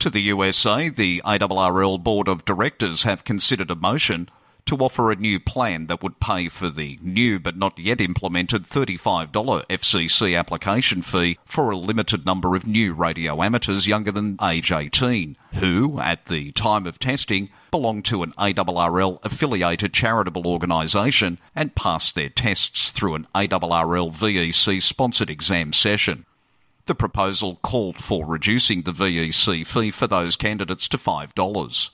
To 0.00 0.10
the 0.10 0.20
USA, 0.22 0.88
the 0.88 1.22
ARRL 1.24 2.02
Board 2.02 2.28
of 2.28 2.44
Directors 2.44 3.02
have 3.02 3.24
considered 3.24 3.70
a 3.70 3.74
motion 3.74 4.28
to 4.66 4.76
offer 4.76 5.10
a 5.10 5.16
new 5.16 5.40
plan 5.40 5.86
that 5.86 6.02
would 6.02 6.20
pay 6.20 6.48
for 6.48 6.68
the 6.68 6.98
new 7.00 7.40
but 7.40 7.56
not 7.56 7.78
yet 7.78 8.00
implemented 8.00 8.68
$35 8.68 9.32
FCC 9.32 10.38
application 10.38 11.00
fee 11.00 11.38
for 11.44 11.70
a 11.70 11.76
limited 11.76 12.26
number 12.26 12.54
of 12.54 12.66
new 12.66 12.92
radio 12.92 13.42
amateurs 13.42 13.86
younger 13.86 14.12
than 14.12 14.36
age 14.42 14.70
18, 14.70 15.36
who, 15.54 15.98
at 16.00 16.26
the 16.26 16.52
time 16.52 16.86
of 16.86 16.98
testing, 16.98 17.48
belong 17.70 18.02
to 18.04 18.22
an 18.22 18.32
ARRL 18.38 19.18
affiliated 19.24 19.92
charitable 19.92 20.46
organisation 20.46 21.38
and 21.54 21.74
passed 21.74 22.14
their 22.14 22.28
tests 22.28 22.90
through 22.90 23.14
an 23.14 23.26
ARRL 23.34 24.12
VEC 24.12 24.82
sponsored 24.82 25.30
exam 25.30 25.72
session. 25.72 26.24
The 26.86 26.94
proposal 26.94 27.56
called 27.62 28.02
for 28.02 28.24
reducing 28.24 28.82
the 28.82 28.92
VEC 28.92 29.66
fee 29.66 29.90
for 29.90 30.06
those 30.06 30.36
candidates 30.36 30.88
to 30.88 30.96
$5. 30.96 31.90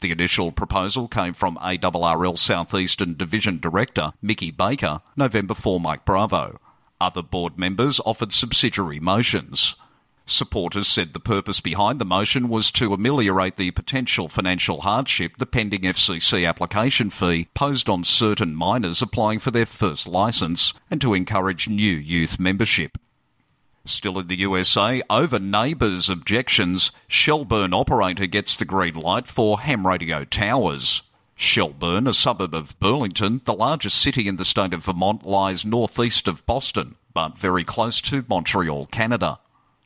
The 0.00 0.10
initial 0.10 0.50
proposal 0.50 1.08
came 1.08 1.34
from 1.34 1.58
ARRL 1.58 2.38
Southeastern 2.38 3.16
Division 3.16 3.58
Director 3.58 4.12
Mickey 4.22 4.50
Baker, 4.50 5.02
November 5.14 5.52
4 5.52 5.78
Mike 5.78 6.06
Bravo. 6.06 6.58
Other 7.00 7.22
board 7.22 7.58
members 7.58 8.00
offered 8.06 8.32
subsidiary 8.32 8.98
motions. 8.98 9.74
Supporters 10.30 10.86
said 10.86 11.12
the 11.12 11.18
purpose 11.18 11.60
behind 11.60 11.98
the 11.98 12.04
motion 12.04 12.48
was 12.48 12.70
to 12.72 12.94
ameliorate 12.94 13.56
the 13.56 13.72
potential 13.72 14.28
financial 14.28 14.82
hardship 14.82 15.32
the 15.38 15.44
pending 15.44 15.80
FCC 15.80 16.48
application 16.48 17.10
fee 17.10 17.48
posed 17.52 17.90
on 17.90 18.04
certain 18.04 18.54
minors 18.54 19.02
applying 19.02 19.40
for 19.40 19.50
their 19.50 19.66
first 19.66 20.06
licence 20.06 20.72
and 20.88 21.00
to 21.00 21.14
encourage 21.14 21.68
new 21.68 21.96
youth 21.96 22.38
membership. 22.38 22.96
Still 23.84 24.20
in 24.20 24.28
the 24.28 24.38
USA, 24.38 25.02
over 25.10 25.40
neighbours' 25.40 26.08
objections, 26.08 26.92
Shelburne 27.08 27.74
operator 27.74 28.28
gets 28.28 28.54
the 28.54 28.64
green 28.64 28.94
light 28.94 29.26
for 29.26 29.58
ham 29.58 29.84
radio 29.84 30.24
towers. 30.24 31.02
Shelburne, 31.34 32.06
a 32.06 32.14
suburb 32.14 32.54
of 32.54 32.78
Burlington, 32.78 33.40
the 33.46 33.52
largest 33.52 34.00
city 34.00 34.28
in 34.28 34.36
the 34.36 34.44
state 34.44 34.74
of 34.74 34.84
Vermont, 34.84 35.26
lies 35.26 35.64
northeast 35.64 36.28
of 36.28 36.46
Boston, 36.46 36.94
but 37.12 37.36
very 37.36 37.64
close 37.64 38.00
to 38.02 38.24
Montreal, 38.28 38.86
Canada. 38.86 39.40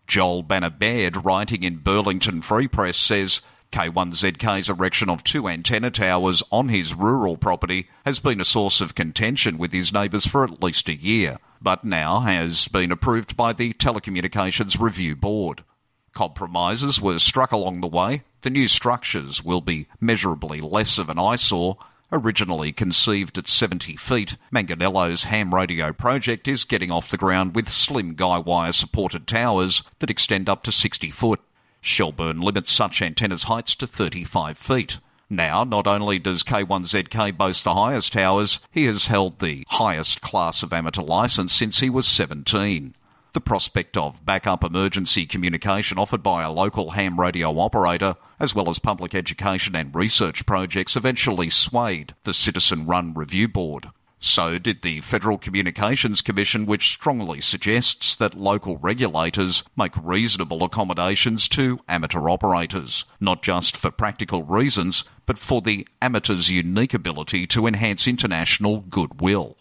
Joel 0.06 0.42
Banner 0.42 0.70
Baird, 0.70 1.24
writing 1.24 1.62
in 1.62 1.76
Burlington 1.76 2.42
Free 2.42 2.68
Press, 2.68 2.96
says 2.96 3.40
K1ZK's 3.72 4.68
erection 4.68 5.08
of 5.10 5.24
two 5.24 5.48
antenna 5.48 5.90
towers 5.90 6.42
on 6.52 6.68
his 6.68 6.94
rural 6.94 7.36
property 7.36 7.88
has 8.04 8.20
been 8.20 8.40
a 8.40 8.44
source 8.44 8.80
of 8.80 8.94
contention 8.94 9.58
with 9.58 9.72
his 9.72 9.92
neighbours 9.92 10.26
for 10.26 10.44
at 10.44 10.62
least 10.62 10.88
a 10.88 10.94
year 10.94 11.38
but 11.64 11.82
now 11.82 12.20
has 12.20 12.68
been 12.68 12.92
approved 12.92 13.38
by 13.38 13.54
the 13.54 13.72
Telecommunications 13.72 14.78
Review 14.78 15.16
Board. 15.16 15.64
Compromises 16.12 17.00
were 17.00 17.18
struck 17.18 17.52
along 17.52 17.80
the 17.80 17.88
way. 17.88 18.22
The 18.42 18.50
new 18.50 18.68
structures 18.68 19.42
will 19.42 19.62
be 19.62 19.88
measurably 19.98 20.60
less 20.60 20.98
of 20.98 21.08
an 21.08 21.18
eyesore. 21.18 21.78
Originally 22.16 22.70
conceived 22.70 23.36
at 23.38 23.48
70 23.48 23.96
feet, 23.96 24.36
Manganello's 24.52 25.24
ham 25.24 25.52
radio 25.52 25.92
project 25.92 26.46
is 26.46 26.62
getting 26.62 26.92
off 26.92 27.10
the 27.10 27.16
ground 27.16 27.56
with 27.56 27.68
slim 27.68 28.14
guy 28.14 28.38
wire 28.38 28.70
supported 28.70 29.26
towers 29.26 29.82
that 29.98 30.10
extend 30.10 30.48
up 30.48 30.62
to 30.62 30.70
60 30.70 31.10
foot. 31.10 31.40
Shelburne 31.80 32.40
limits 32.40 32.70
such 32.70 33.02
antennas' 33.02 33.42
heights 33.42 33.74
to 33.74 33.88
35 33.88 34.56
feet. 34.56 35.00
Now, 35.28 35.64
not 35.64 35.88
only 35.88 36.20
does 36.20 36.44
K1ZK 36.44 37.36
boast 37.36 37.64
the 37.64 37.74
highest 37.74 38.12
towers, 38.12 38.60
he 38.70 38.84
has 38.84 39.06
held 39.06 39.40
the 39.40 39.64
highest 39.70 40.20
class 40.20 40.62
of 40.62 40.72
amateur 40.72 41.02
licence 41.02 41.52
since 41.52 41.80
he 41.80 41.90
was 41.90 42.06
17. 42.06 42.94
The 43.32 43.40
prospect 43.40 43.96
of 43.96 44.24
backup 44.24 44.62
emergency 44.62 45.26
communication 45.26 45.98
offered 45.98 46.22
by 46.22 46.44
a 46.44 46.52
local 46.52 46.92
ham 46.92 47.18
radio 47.18 47.58
operator, 47.58 48.14
as 48.38 48.54
well 48.54 48.68
as 48.70 48.78
public 48.78 49.14
education 49.14 49.76
and 49.76 49.94
research 49.94 50.46
projects, 50.46 50.96
eventually 50.96 51.50
swayed 51.50 52.14
the 52.24 52.34
citizen 52.34 52.86
run 52.86 53.14
review 53.14 53.48
board. 53.48 53.90
So 54.18 54.58
did 54.58 54.80
the 54.80 55.02
Federal 55.02 55.36
Communications 55.36 56.22
Commission, 56.22 56.64
which 56.64 56.92
strongly 56.92 57.42
suggests 57.42 58.16
that 58.16 58.32
local 58.32 58.78
regulators 58.78 59.64
make 59.76 59.92
reasonable 60.02 60.64
accommodations 60.64 61.46
to 61.48 61.80
amateur 61.88 62.30
operators, 62.30 63.04
not 63.20 63.42
just 63.42 63.76
for 63.76 63.90
practical 63.90 64.42
reasons, 64.42 65.04
but 65.26 65.38
for 65.38 65.60
the 65.60 65.86
amateur's 66.00 66.50
unique 66.50 66.94
ability 66.94 67.46
to 67.48 67.66
enhance 67.66 68.08
international 68.08 68.80
goodwill. 68.88 69.58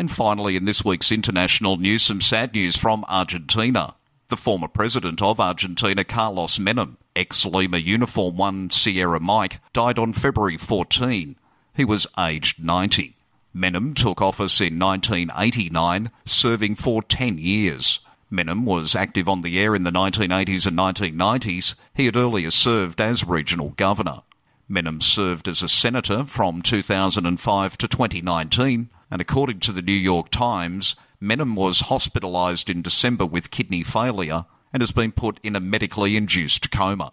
And 0.00 0.10
finally, 0.10 0.56
in 0.56 0.64
this 0.64 0.84
week's 0.84 1.12
international 1.12 1.76
news, 1.76 2.02
some 2.02 2.20
sad 2.20 2.54
news 2.54 2.76
from 2.76 3.04
Argentina. 3.08 3.94
The 4.28 4.36
former 4.36 4.68
president 4.68 5.22
of 5.22 5.38
Argentina, 5.38 6.02
Carlos 6.02 6.58
Menem, 6.58 6.96
ex 7.16 7.44
Lima 7.44 7.78
Uniform 7.78 8.36
1 8.36 8.70
Sierra 8.70 9.18
Mike, 9.18 9.60
died 9.72 9.98
on 9.98 10.12
February 10.12 10.56
14 10.56 11.36
he 11.76 11.84
was 11.84 12.06
aged 12.18 12.58
90. 12.58 13.16
Menem 13.54 13.94
took 13.94 14.22
office 14.22 14.60
in 14.60 14.78
1989, 14.78 16.10
serving 16.24 16.74
for 16.74 17.02
10 17.02 17.36
years. 17.36 18.00
Menem 18.30 18.64
was 18.64 18.94
active 18.94 19.28
on 19.28 19.42
the 19.42 19.58
air 19.58 19.74
in 19.74 19.84
the 19.84 19.90
1980s 19.90 20.66
and 20.66 20.78
1990s. 20.78 21.74
He 21.94 22.06
had 22.06 22.16
earlier 22.16 22.50
served 22.50 23.00
as 23.00 23.24
regional 23.24 23.70
governor. 23.76 24.22
Menem 24.68 25.02
served 25.02 25.46
as 25.46 25.62
a 25.62 25.68
senator 25.68 26.24
from 26.24 26.62
2005 26.62 27.78
to 27.78 27.86
2019, 27.86 28.88
and 29.10 29.20
according 29.20 29.60
to 29.60 29.72
the 29.72 29.82
New 29.82 29.92
York 29.92 30.30
Times, 30.30 30.96
Menem 31.20 31.54
was 31.54 31.82
hospitalised 31.82 32.70
in 32.70 32.82
December 32.82 33.26
with 33.26 33.50
kidney 33.50 33.82
failure 33.82 34.46
and 34.72 34.82
has 34.82 34.92
been 34.92 35.12
put 35.12 35.40
in 35.42 35.56
a 35.56 35.60
medically 35.60 36.16
induced 36.16 36.70
coma. 36.70 37.12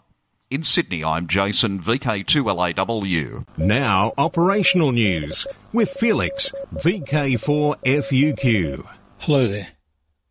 In 0.50 0.64
Sydney, 0.64 1.04
I'm 1.04 1.28
Jason, 1.28 1.82
VK2LAW. 1.82 3.46
Now, 3.58 4.14
operational 4.18 4.92
news 4.92 5.48
with 5.72 5.90
Felix, 5.90 6.52
VK4FUQ. 6.76 8.88
Hello 9.20 9.48
there. 9.48 9.70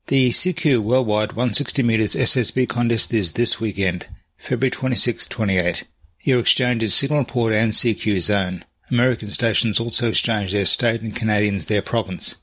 The 0.06 0.30
CQ 0.30 0.80
Worldwide 0.80 1.32
160 1.32 1.82
metres 1.82 2.14
SSB 2.14 2.68
contest 2.68 3.14
is 3.14 3.32
this 3.32 3.60
weekend, 3.60 4.06
February 4.36 4.70
26 4.70 5.26
28. 5.26 5.84
Your 6.20 6.40
exchange 6.40 6.82
is 6.82 6.94
Signal 6.94 7.24
Port 7.24 7.52
and 7.52 7.72
CQ 7.72 8.20
Zone. 8.20 8.64
American 8.90 9.28
stations 9.28 9.80
also 9.80 10.08
exchange 10.08 10.52
their 10.52 10.66
state 10.66 11.02
and 11.02 11.16
Canadians 11.16 11.66
their 11.66 11.82
province. 11.82 12.36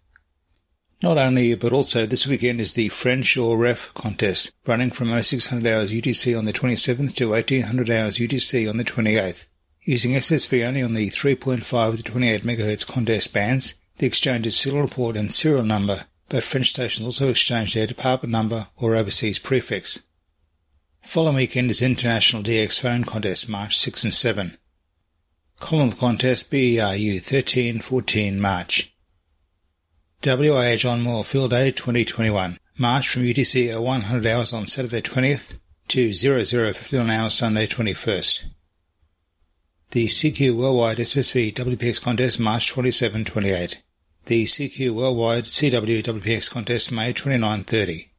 Not 1.02 1.18
only, 1.18 1.56
but 1.56 1.72
also 1.72 2.06
this 2.06 2.28
weekend 2.28 2.60
is 2.60 2.74
the 2.74 2.90
French 2.90 3.38
or 3.38 3.58
Ref 3.58 3.94
contest, 3.94 4.52
running 4.66 4.90
from 4.90 5.08
0600 5.24 5.66
hours 5.66 5.94
UTC 5.94 6.38
on 6.38 6.44
the 6.44 6.52
27th 6.52 7.16
to 7.16 7.30
1800 7.30 7.90
hours 7.90 8.18
UTC 8.18 8.70
on 8.70 8.76
the 8.76 8.84
28th. 8.84 9.48
Using 9.84 10.12
SSB 10.12 10.68
only 10.68 10.84
on 10.84 10.94
the 10.94 11.10
3.5 11.10 11.96
to 11.96 12.04
28 12.04 12.42
MHz 12.42 12.86
contest 12.86 13.34
bands, 13.34 13.76
the 13.98 14.08
exchange's 14.08 14.60
serial 14.60 14.90
port 14.90 15.16
and 15.16 15.34
serial 15.34 15.64
number, 15.64 16.06
but 16.28 16.44
French 16.44 16.72
stations 16.72 17.06
also 17.06 17.30
exchange 17.30 17.74
their 17.74 17.88
department 17.88 18.34
number 18.34 18.68
or 18.76 18.96
overseas 18.96 19.40
prefix. 19.40 20.04
Following 21.02 21.38
weekend 21.38 21.72
is 21.72 21.82
International 21.82 22.44
DX 22.44 22.82
Phone 22.82 23.06
Contest, 23.06 23.48
March 23.48 23.78
6 23.80 24.04
and 24.04 24.14
7. 24.14 24.58
Commonwealth 25.62 25.98
Contest 25.98 26.52
BERU 26.52 27.20
13 27.20 27.80
14 27.80 28.40
March. 28.40 28.94
WIA 30.22 30.78
John 30.78 31.00
Moore 31.00 31.24
Field 31.24 31.52
Day 31.52 31.72
2021. 31.72 32.60
March 32.78 33.08
from 33.08 33.24
UTC 33.24 33.72
at 33.72 33.82
100 33.82 34.26
hours 34.26 34.52
on 34.52 34.68
Saturday 34.68 35.02
20th 35.02 35.58
to 35.88 36.12
0059 36.12 37.10
hours 37.10 37.34
Sunday 37.34 37.66
21st. 37.66 38.44
The 39.92 40.08
CQ 40.08 40.58
Worldwide 40.58 40.98
SSB 40.98 41.54
WPX 41.54 42.02
Contest 42.02 42.38
March 42.38 42.74
27-28. 42.74 43.78
The 44.26 44.44
CQ 44.44 44.92
Worldwide 44.92 45.46
CW 45.46 46.04
WPX 46.04 46.52
Contest 46.52 46.92
May 46.92 47.14
29-30. 47.14 48.10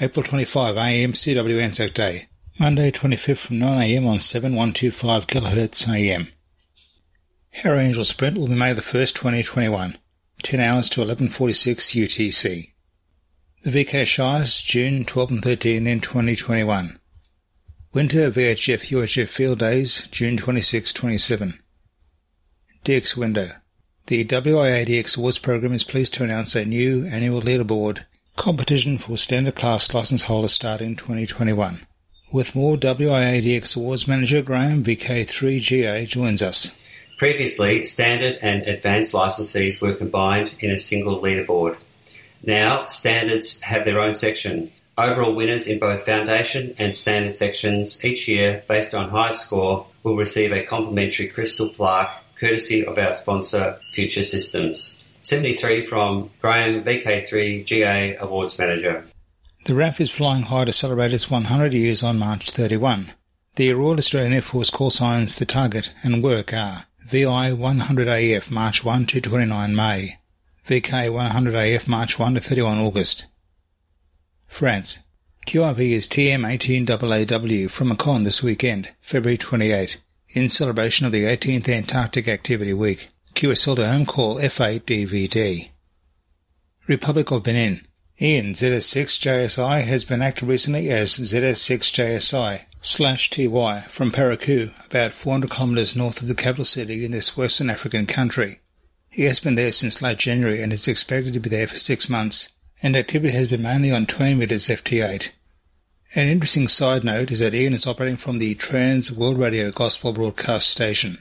April 0.00 0.24
25 0.24 0.78
AM 0.78 1.12
CW 1.12 1.60
Anzac 1.60 1.92
Day. 1.92 2.28
Monday 2.58 2.90
25th 2.90 3.46
from 3.46 3.58
9am 3.58 4.06
on 4.06 4.18
7125 4.18 5.26
kHz 5.26 5.86
AM. 5.94 6.28
Harry 7.50 7.84
Angel 7.84 8.04
Sprint 8.04 8.38
will 8.38 8.48
be 8.48 8.54
May 8.54 8.72
the 8.72 8.80
1st 8.80 9.12
2021. 9.16 9.98
10 10.42 10.60
hours 10.60 10.88
to 10.90 11.00
11.46 11.00 12.04
UTC. 12.04 12.72
The 13.62 13.70
VK 13.70 14.06
Shires, 14.06 14.60
June 14.62 15.04
12 15.04 15.30
and 15.30 15.42
13 15.42 15.86
in 15.86 16.00
2021. 16.00 16.98
Winter 17.92 18.30
VHF 18.30 18.86
UHF 18.88 19.28
Field 19.28 19.58
Days, 19.58 20.08
June 20.10 20.36
26-27. 20.36 21.58
DX 22.84 23.16
Window. 23.16 23.50
The 24.06 24.24
WIADX 24.24 25.18
Awards 25.18 25.38
Program 25.38 25.72
is 25.72 25.84
pleased 25.84 26.14
to 26.14 26.24
announce 26.24 26.56
a 26.56 26.64
new 26.64 27.04
annual 27.04 27.42
leaderboard 27.42 28.06
competition 28.36 28.96
for 28.96 29.18
standard 29.18 29.54
class 29.54 29.92
license 29.92 30.22
holders 30.22 30.52
starting 30.54 30.96
2021. 30.96 31.86
With 32.32 32.54
more 32.54 32.76
WIADX 32.76 33.76
Awards 33.76 34.08
Manager 34.08 34.40
Graham 34.40 34.82
VK3GA 34.82 36.08
joins 36.08 36.40
us. 36.40 36.72
Previously, 37.20 37.84
standard 37.84 38.38
and 38.40 38.62
advanced 38.62 39.12
licensees 39.12 39.78
were 39.82 39.92
combined 39.92 40.54
in 40.60 40.70
a 40.70 40.78
single 40.78 41.20
leaderboard. 41.20 41.76
Now, 42.42 42.86
standards 42.86 43.60
have 43.60 43.84
their 43.84 44.00
own 44.00 44.14
section. 44.14 44.72
Overall 44.96 45.34
winners 45.34 45.66
in 45.66 45.78
both 45.78 46.06
foundation 46.06 46.74
and 46.78 46.96
standard 46.96 47.36
sections 47.36 48.02
each 48.02 48.26
year, 48.26 48.62
based 48.68 48.94
on 48.94 49.10
high 49.10 49.32
score, 49.32 49.86
will 50.02 50.16
receive 50.16 50.50
a 50.50 50.64
complimentary 50.64 51.28
crystal 51.28 51.68
plaque 51.68 52.24
courtesy 52.36 52.86
of 52.86 52.96
our 52.96 53.12
sponsor, 53.12 53.78
Future 53.92 54.22
Systems. 54.22 54.98
73 55.20 55.84
from 55.84 56.30
Graham 56.40 56.82
VK3 56.82 57.66
GA 57.66 58.16
Awards 58.16 58.58
Manager. 58.58 59.04
The 59.66 59.74
RAF 59.74 60.00
is 60.00 60.08
flying 60.08 60.44
high 60.44 60.64
to 60.64 60.72
celebrate 60.72 61.12
its 61.12 61.30
100 61.30 61.74
years 61.74 62.02
on 62.02 62.18
March 62.18 62.50
31. 62.50 63.12
The 63.56 63.74
Royal 63.74 63.98
Australian 63.98 64.32
Air 64.32 64.40
Force 64.40 64.70
call 64.70 64.88
signs 64.88 65.36
the 65.36 65.44
target 65.44 65.92
and 66.02 66.22
work 66.22 66.54
are 66.54 66.86
VI 67.10 67.50
100AF 67.50 68.52
March 68.52 68.84
1 68.84 69.06
to 69.06 69.20
29 69.20 69.74
May, 69.74 70.18
VK 70.68 71.10
100AF 71.10 71.88
March 71.88 72.20
1 72.20 72.34
to 72.34 72.40
31 72.40 72.78
August. 72.78 73.24
France. 74.46 75.00
QRV 75.44 75.90
is 75.90 76.06
TM18AAW 76.06 77.68
from 77.68 77.90
a 77.90 77.96
con 77.96 78.22
this 78.22 78.44
weekend, 78.44 78.90
February 79.00 79.36
28, 79.36 80.00
in 80.28 80.48
celebration 80.48 81.04
of 81.04 81.10
the 81.10 81.24
18th 81.24 81.68
Antarctic 81.68 82.28
Activity 82.28 82.72
Week. 82.72 83.08
QSL 83.34 83.74
to 83.74 83.90
home 83.90 84.06
call 84.06 84.36
F8 84.36 84.82
DVD. 84.82 85.68
Republic 86.86 87.32
of 87.32 87.42
Benin. 87.42 87.88
Ian 88.20 88.52
ZS6JSI 88.52 89.82
has 89.82 90.04
been 90.04 90.22
active 90.22 90.46
recently 90.46 90.90
as 90.90 91.18
ZS6JSI 91.18 92.66
slash 92.82 93.30
TY 93.30 93.82
from 93.88 94.10
Parakou, 94.10 94.72
about 94.86 95.12
400 95.12 95.50
kilometres 95.50 95.96
north 95.96 96.20
of 96.22 96.28
the 96.28 96.34
capital 96.34 96.64
city 96.64 97.04
in 97.04 97.10
this 97.10 97.36
Western 97.36 97.70
African 97.70 98.06
country. 98.06 98.60
He 99.08 99.24
has 99.24 99.40
been 99.40 99.54
there 99.54 99.72
since 99.72 100.00
late 100.00 100.18
January 100.18 100.62
and 100.62 100.72
is 100.72 100.88
expected 100.88 101.34
to 101.34 101.40
be 101.40 101.50
there 101.50 101.66
for 101.66 101.78
six 101.78 102.08
months, 102.08 102.48
and 102.82 102.96
activity 102.96 103.34
has 103.34 103.48
been 103.48 103.62
mainly 103.62 103.90
on 103.90 104.06
20 104.06 104.34
metres 104.34 104.68
FT8. 104.68 105.30
An 106.14 106.28
interesting 106.28 106.68
side 106.68 107.04
note 107.04 107.30
is 107.30 107.40
that 107.40 107.54
Ian 107.54 107.74
is 107.74 107.86
operating 107.86 108.16
from 108.16 108.38
the 108.38 108.54
Trans 108.54 109.12
World 109.12 109.38
Radio 109.38 109.70
Gospel 109.70 110.12
Broadcast 110.12 110.68
Station. 110.68 111.18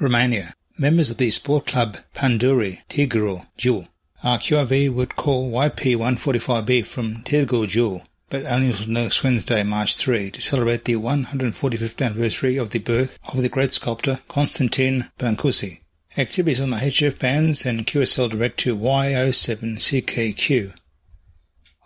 Romania. 0.00 0.54
Members 0.78 1.10
of 1.10 1.18
the 1.18 1.30
sport 1.30 1.66
club 1.66 1.98
Panduri 2.14 2.80
Tigru 2.88 3.46
Jul 3.56 3.86
RQRV 4.24 4.94
would 4.94 5.16
call 5.16 5.50
YP145B 5.50 6.86
from 6.86 7.24
Tirgu 7.24 7.66
Jiu, 7.66 8.02
but 8.32 8.46
only 8.46 8.68
until 8.68 8.88
next 8.88 9.22
Wednesday, 9.22 9.62
March 9.62 9.94
3, 9.96 10.30
to 10.30 10.40
celebrate 10.40 10.86
the 10.86 10.94
145th 10.94 12.02
anniversary 12.02 12.56
of 12.56 12.70
the 12.70 12.78
birth 12.78 13.18
of 13.30 13.42
the 13.42 13.48
great 13.50 13.74
sculptor 13.74 14.20
Constantin 14.26 15.10
Brancusi. 15.18 15.80
Activities 16.16 16.58
on 16.58 16.70
the 16.70 16.78
HF 16.78 17.18
bands 17.18 17.66
and 17.66 17.86
QSL 17.86 18.30
direct 18.30 18.58
to 18.60 18.74
YO7CKQ. 18.74 20.74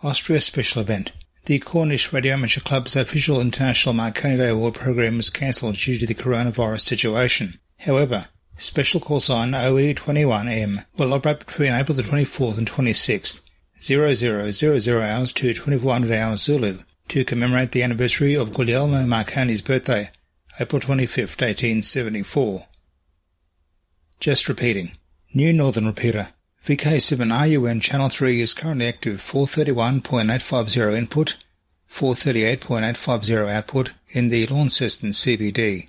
Austria 0.01 0.39
Special 0.39 0.83
Event. 0.83 1.11
The 1.47 1.59
Cornish 1.59 2.13
Radio 2.13 2.31
Amateur 2.31 2.61
Club's 2.61 2.95
official 2.95 3.41
International 3.41 3.93
Marconi 3.93 4.37
Day 4.37 4.47
Award 4.47 4.75
program 4.75 5.17
was 5.17 5.29
cancelled 5.29 5.75
due 5.75 5.97
to 5.97 6.05
the 6.05 6.15
coronavirus 6.15 6.79
situation. 6.79 7.59
However, 7.79 8.27
special 8.57 9.01
call 9.01 9.19
sign 9.19 9.51
OE21M 9.51 10.85
will 10.97 11.13
operate 11.13 11.39
between 11.39 11.73
April 11.73 11.97
the 11.97 12.03
24th 12.03 12.57
and 12.57 12.71
26th, 12.71 13.41
0000 13.79 15.01
hours 15.01 15.33
to 15.33 15.53
2400 15.53 16.11
hours 16.11 16.41
Zulu, 16.41 16.79
to 17.09 17.23
commemorate 17.23 17.71
the 17.71 17.83
anniversary 17.83 18.35
of 18.35 18.53
Guglielmo 18.53 19.05
Marconi's 19.05 19.61
birthday, 19.61 20.09
April 20.59 20.81
25th, 20.81 21.39
1874. 21.39 22.65
Just 24.19 24.49
repeating. 24.49 24.93
New 25.33 25.53
Northern 25.53 25.85
Repeater. 25.85 26.29
VK7RUN 26.65 27.81
Channel 27.81 28.09
3 28.09 28.41
is 28.41 28.53
currently 28.53 28.87
active 28.87 29.21
431.850 29.21 30.97
input, 30.97 31.37
438.850 31.91 33.49
output 33.49 33.91
in 34.09 34.29
the 34.29 34.47
Launceston 34.47 35.11
CBD. 35.11 35.87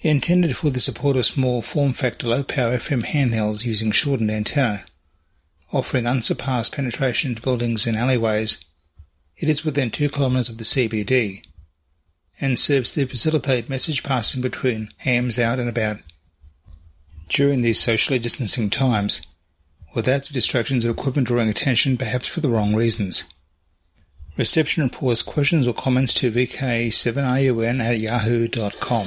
Intended 0.00 0.56
for 0.56 0.70
the 0.70 0.80
support 0.80 1.16
of 1.16 1.24
small 1.24 1.62
form 1.62 1.92
factor 1.92 2.26
low 2.26 2.42
power 2.42 2.76
FM 2.76 3.04
handhelds 3.04 3.64
using 3.64 3.92
shortened 3.92 4.30
antenna, 4.30 4.84
offering 5.72 6.06
unsurpassed 6.06 6.72
penetration 6.72 7.34
to 7.34 7.42
buildings 7.42 7.86
and 7.86 7.96
alleyways, 7.96 8.64
it 9.36 9.48
is 9.48 9.64
within 9.64 9.90
2 9.90 10.10
kilometres 10.10 10.48
of 10.48 10.58
the 10.58 10.64
CBD 10.64 11.44
and 12.40 12.58
serves 12.58 12.92
to 12.92 13.06
facilitate 13.06 13.68
message 13.68 14.02
passing 14.02 14.40
between 14.40 14.88
hams 14.98 15.38
out 15.38 15.58
and 15.58 15.68
about. 15.68 15.98
During 17.28 17.62
these 17.62 17.80
socially 17.80 18.18
distancing 18.18 18.68
times, 18.68 19.22
without 19.94 20.24
the 20.24 20.32
distractions 20.32 20.84
of 20.84 20.90
equipment 20.90 21.28
drawing 21.28 21.48
attention 21.48 21.96
perhaps 21.96 22.26
for 22.26 22.40
the 22.40 22.48
wrong 22.48 22.74
reasons. 22.74 23.24
Reception 24.36 24.82
reports 24.84 25.22
questions 25.22 25.68
or 25.68 25.74
comments 25.74 26.14
to 26.14 26.32
vk7run 26.32 27.80
at 27.80 27.98
yahoo.com. 27.98 29.06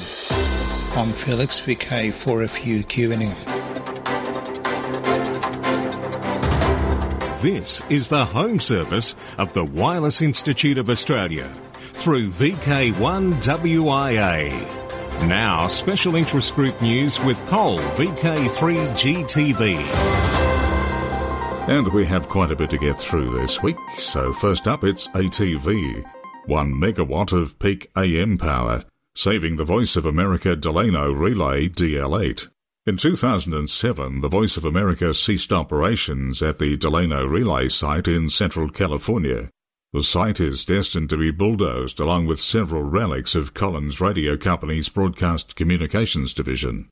I'm 0.97 1.11
Felix 1.11 1.59
VK4FU 1.61 2.85
Cuvingham. 2.85 3.54
This 7.45 7.85
is 7.91 8.07
the 8.07 8.25
home 8.25 8.57
service 8.57 9.13
of 9.37 9.53
the 9.53 9.63
Wireless 9.63 10.23
Institute 10.23 10.79
of 10.79 10.89
Australia 10.89 11.43
through 11.93 12.29
VK1WIA. 12.29 15.27
Now, 15.27 15.67
special 15.67 16.15
interest 16.15 16.55
group 16.55 16.81
news 16.81 17.23
with 17.23 17.37
Cole 17.45 17.77
VK3GTV. 17.77 19.75
And 21.69 21.87
we 21.89 22.03
have 22.05 22.29
quite 22.29 22.49
a 22.49 22.55
bit 22.55 22.71
to 22.71 22.79
get 22.79 22.99
through 22.99 23.39
this 23.39 23.61
week. 23.61 23.77
So, 23.99 24.33
first 24.33 24.67
up, 24.67 24.83
it's 24.83 25.07
ATV. 25.09 26.03
1 26.47 26.73
megawatt 26.73 27.31
of 27.31 27.59
peak 27.59 27.91
AM 27.95 28.39
power, 28.39 28.85
saving 29.13 29.57
the 29.57 29.65
Voice 29.65 29.95
of 29.95 30.07
America 30.07 30.55
Delano 30.55 31.11
Relay 31.11 31.69
DL8. 31.69 32.47
In 32.87 32.97
2007, 32.97 34.21
the 34.21 34.27
Voice 34.27 34.57
of 34.57 34.63
America 34.63 35.11
ceased 35.15 35.51
operations 35.51 36.43
at 36.43 36.59
the 36.59 36.77
Delano 36.77 37.25
Relay 37.25 37.67
site 37.67 38.07
in 38.07 38.29
Central 38.29 38.69
California. 38.69 39.49
The 39.91 40.03
site 40.03 40.39
is 40.39 40.63
destined 40.63 41.09
to 41.09 41.17
be 41.17 41.31
bulldozed 41.31 41.99
along 41.99 42.27
with 42.27 42.39
several 42.39 42.83
relics 42.83 43.33
of 43.33 43.55
Collins 43.55 43.99
Radio 43.99 44.37
Company's 44.37 44.87
Broadcast 44.87 45.55
Communications 45.55 46.31
Division. 46.31 46.87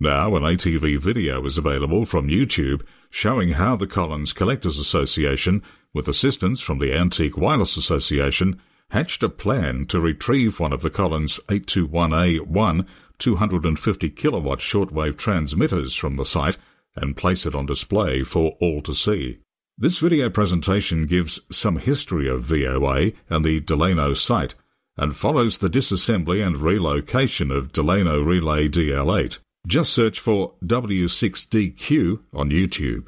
Now 0.00 0.34
an 0.34 0.42
ATV 0.42 0.98
video 0.98 1.44
is 1.46 1.56
available 1.56 2.04
from 2.04 2.26
YouTube 2.26 2.82
showing 3.08 3.50
how 3.50 3.76
the 3.76 3.86
Collins 3.86 4.32
Collectors 4.32 4.76
Association, 4.76 5.62
with 5.94 6.08
assistance 6.08 6.60
from 6.60 6.80
the 6.80 6.92
Antique 6.92 7.36
Wireless 7.36 7.76
Association, 7.76 8.60
hatched 8.90 9.22
a 9.22 9.28
plan 9.28 9.86
to 9.86 10.00
retrieve 10.00 10.58
one 10.58 10.72
of 10.72 10.82
the 10.82 10.90
Collins 10.90 11.38
821A1 11.46 12.88
250 13.18 14.10
kilowatt 14.10 14.60
shortwave 14.60 15.16
transmitters 15.16 15.94
from 15.94 16.16
the 16.16 16.24
site 16.24 16.56
and 16.96 17.16
place 17.16 17.46
it 17.46 17.54
on 17.54 17.66
display 17.66 18.22
for 18.22 18.56
all 18.60 18.82
to 18.82 18.94
see. 18.94 19.38
This 19.76 19.98
video 19.98 20.28
presentation 20.28 21.06
gives 21.06 21.40
some 21.50 21.78
history 21.78 22.28
of 22.28 22.42
VOA 22.42 23.12
and 23.30 23.44
the 23.44 23.60
Delano 23.60 24.14
site 24.14 24.54
and 24.96 25.16
follows 25.16 25.58
the 25.58 25.70
disassembly 25.70 26.44
and 26.44 26.56
relocation 26.56 27.52
of 27.52 27.72
Delano 27.72 28.20
Relay 28.20 28.68
DL8. 28.68 29.38
Just 29.66 29.92
search 29.92 30.18
for 30.18 30.54
W6DQ 30.64 32.20
on 32.34 32.50
YouTube. 32.50 33.04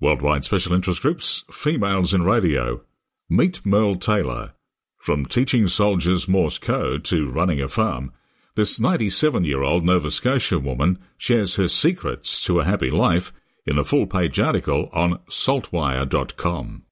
Worldwide 0.00 0.44
Special 0.44 0.74
Interest 0.74 1.00
Groups, 1.00 1.44
Females 1.50 2.12
in 2.12 2.22
Radio. 2.22 2.82
Meet 3.30 3.64
Merle 3.64 3.96
Taylor. 3.96 4.52
From 4.98 5.24
teaching 5.24 5.68
soldiers 5.68 6.28
Morse 6.28 6.58
code 6.58 7.04
to 7.06 7.30
running 7.30 7.62
a 7.62 7.68
farm, 7.68 8.12
this 8.56 8.80
97 8.80 9.44
year 9.44 9.62
old 9.62 9.84
Nova 9.84 10.10
Scotia 10.10 10.58
woman 10.58 10.98
shares 11.16 11.54
her 11.54 11.68
secrets 11.68 12.44
to 12.44 12.58
a 12.58 12.64
happy 12.64 12.90
life 12.90 13.32
in 13.66 13.78
a 13.78 13.84
full-page 13.84 14.40
article 14.40 14.88
on 14.92 15.18
saltwire.com. 15.28 16.82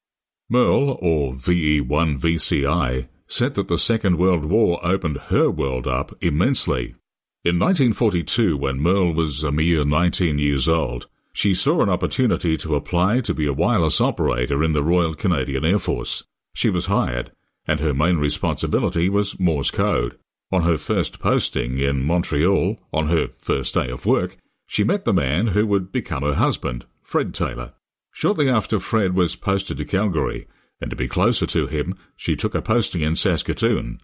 Merle, 0.51 0.99
or 1.01 1.33
VE1VCI, 1.33 3.09
said 3.27 3.55
that 3.55 3.69
the 3.69 3.79
Second 3.79 4.19
World 4.19 4.45
War 4.45 4.79
opened 4.85 5.17
her 5.29 5.51
world 5.51 5.87
up 5.87 6.15
immensely. 6.23 6.95
In 7.45 7.59
1942, 7.59 8.57
when 8.57 8.81
Merle 8.81 9.15
was 9.15 9.43
a 9.43 9.51
mere 9.51 9.85
19 9.85 10.39
years 10.39 10.69
old, 10.69 11.07
she 11.33 11.55
saw 11.55 11.83
an 11.83 11.89
opportunity 11.89 12.57
to 12.59 12.75
apply 12.75 13.21
to 13.21 13.35
be 13.35 13.47
a 13.47 13.53
wireless 13.53 14.01
operator 14.01 14.63
in 14.63 14.73
the 14.73 14.83
Royal 14.83 15.15
Canadian 15.15 15.65
Air 15.65 15.79
Force. 15.79 16.23
She 16.55 16.69
was 16.71 16.87
hired, 16.87 17.33
and 17.67 17.81
her 17.81 17.95
main 17.95 18.19
responsibility 18.19 19.09
was 19.09 19.41
Morse 19.41 19.71
code. 19.71 20.19
On 20.53 20.63
her 20.63 20.79
first 20.79 21.19
posting 21.19 21.79
in 21.79 22.05
Montreal, 22.05 22.79
on 22.93 23.09
her 23.09 23.29
first 23.39 23.75
day 23.75 23.89
of 23.91 24.07
work, 24.07 24.37
she 24.67 24.85
met 24.85 25.05
the 25.05 25.13
man 25.13 25.49
who 25.49 25.67
would 25.67 25.93
become 25.93 26.23
her 26.23 26.35
husband, 26.35 26.85
Fred 27.03 27.35
Taylor. 27.35 27.73
Shortly 28.13 28.49
after 28.49 28.79
Fred 28.79 29.15
was 29.15 29.37
posted 29.37 29.79
to 29.79 29.85
Calgary, 29.85 30.47
and 30.81 30.91
to 30.91 30.97
be 30.97 31.09
closer 31.09 31.47
to 31.47 31.67
him, 31.67 31.97
she 32.17 32.37
took 32.37 32.55
a 32.55 32.63
posting 32.63 33.01
in 33.01 33.17
Saskatoon. 33.17 34.01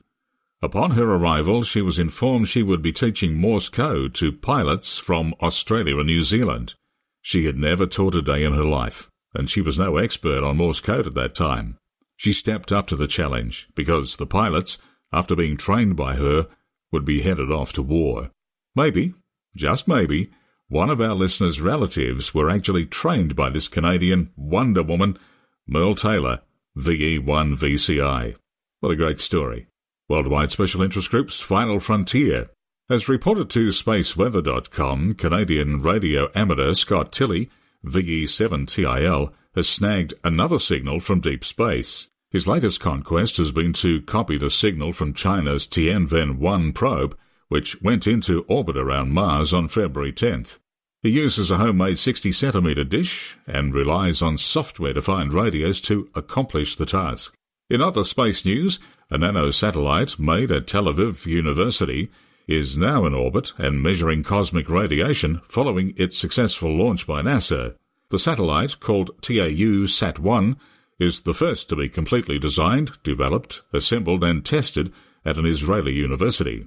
Upon 0.62 0.92
her 0.92 1.10
arrival, 1.10 1.62
she 1.62 1.80
was 1.80 1.98
informed 1.98 2.48
she 2.48 2.62
would 2.62 2.82
be 2.82 2.92
teaching 2.92 3.36
Morse 3.36 3.68
code 3.68 4.14
to 4.14 4.32
pilots 4.32 4.98
from 4.98 5.34
Australia 5.40 5.96
and 5.98 6.06
New 6.06 6.22
Zealand. 6.22 6.74
She 7.22 7.46
had 7.46 7.56
never 7.56 7.86
taught 7.86 8.14
a 8.14 8.22
day 8.22 8.44
in 8.44 8.52
her 8.52 8.64
life, 8.64 9.10
and 9.34 9.48
she 9.48 9.60
was 9.60 9.78
no 9.78 9.96
expert 9.96 10.42
on 10.42 10.58
Morse 10.58 10.80
code 10.80 11.06
at 11.06 11.14
that 11.14 11.34
time. 11.34 11.78
She 12.16 12.32
stepped 12.32 12.72
up 12.72 12.86
to 12.88 12.96
the 12.96 13.06
challenge 13.06 13.68
because 13.74 14.16
the 14.16 14.26
pilots, 14.26 14.78
after 15.12 15.34
being 15.34 15.56
trained 15.56 15.96
by 15.96 16.16
her, 16.16 16.48
would 16.92 17.04
be 17.04 17.22
headed 17.22 17.50
off 17.50 17.72
to 17.74 17.82
war. 17.82 18.30
Maybe, 18.74 19.14
just 19.56 19.88
maybe, 19.88 20.30
one 20.68 20.90
of 20.90 21.00
our 21.00 21.14
listeners' 21.14 21.60
relatives 21.60 22.32
were 22.32 22.48
actually 22.48 22.86
trained 22.86 23.34
by 23.34 23.50
this 23.50 23.68
Canadian 23.68 24.30
Wonder 24.36 24.82
Woman, 24.82 25.18
Merle 25.66 25.96
Taylor, 25.96 26.40
VE1VCI. 26.76 28.36
What 28.80 28.92
a 28.92 28.96
great 28.96 29.20
story. 29.20 29.66
Worldwide 30.08 30.50
Special 30.50 30.82
Interest 30.82 31.10
Group's 31.10 31.40
Final 31.40 31.80
Frontier. 31.80 32.50
As 32.88 33.08
reported 33.08 33.50
to 33.50 33.68
SpaceWeather.com, 33.68 35.14
Canadian 35.14 35.82
radio 35.82 36.28
amateur 36.34 36.74
Scott 36.74 37.12
Tilley, 37.12 37.50
VE7TIL, 37.84 39.32
has 39.54 39.68
snagged 39.68 40.14
another 40.24 40.58
signal 40.58 41.00
from 41.00 41.20
deep 41.20 41.44
space. 41.44 42.08
His 42.30 42.46
latest 42.46 42.78
conquest 42.78 43.38
has 43.38 43.50
been 43.50 43.72
to 43.74 44.02
copy 44.02 44.38
the 44.38 44.50
signal 44.50 44.92
from 44.92 45.14
China's 45.14 45.66
Tianwen 45.66 46.38
1 46.38 46.72
probe, 46.72 47.18
which 47.48 47.82
went 47.82 48.06
into 48.06 48.42
orbit 48.42 48.76
around 48.76 49.12
Mars 49.12 49.52
on 49.52 49.66
February 49.66 50.12
10th. 50.12 50.58
He 51.02 51.10
uses 51.10 51.50
a 51.50 51.56
homemade 51.56 51.98
60 51.98 52.30
centimetre 52.30 52.84
dish 52.84 53.36
and 53.48 53.74
relies 53.74 54.22
on 54.22 54.38
software 54.38 54.92
defined 54.92 55.32
radios 55.32 55.80
to 55.82 56.08
accomplish 56.14 56.76
the 56.76 56.86
task. 56.86 57.34
In 57.68 57.82
other 57.82 58.04
space 58.04 58.44
news, 58.44 58.78
a 59.10 59.18
nano 59.18 59.50
satellite 59.50 60.20
made 60.20 60.52
at 60.52 60.68
Tel 60.68 60.84
Aviv 60.84 61.26
University 61.26 62.10
is 62.46 62.78
now 62.78 63.06
in 63.06 63.14
orbit 63.14 63.54
and 63.58 63.82
measuring 63.82 64.22
cosmic 64.22 64.70
radiation 64.70 65.40
following 65.46 65.94
its 65.96 66.16
successful 66.16 66.76
launch 66.76 67.08
by 67.08 67.22
NASA. 67.22 67.74
The 68.10 68.20
satellite, 68.20 68.78
called 68.78 69.10
TAU 69.20 69.86
SAT 69.86 70.20
1, 70.20 70.56
is 71.00 71.22
the 71.22 71.34
first 71.34 71.68
to 71.70 71.76
be 71.76 71.88
completely 71.88 72.38
designed, 72.38 72.92
developed, 73.02 73.62
assembled, 73.72 74.22
and 74.22 74.44
tested 74.44 74.92
at 75.24 75.38
an 75.38 75.46
Israeli 75.46 75.92
university. 75.92 76.66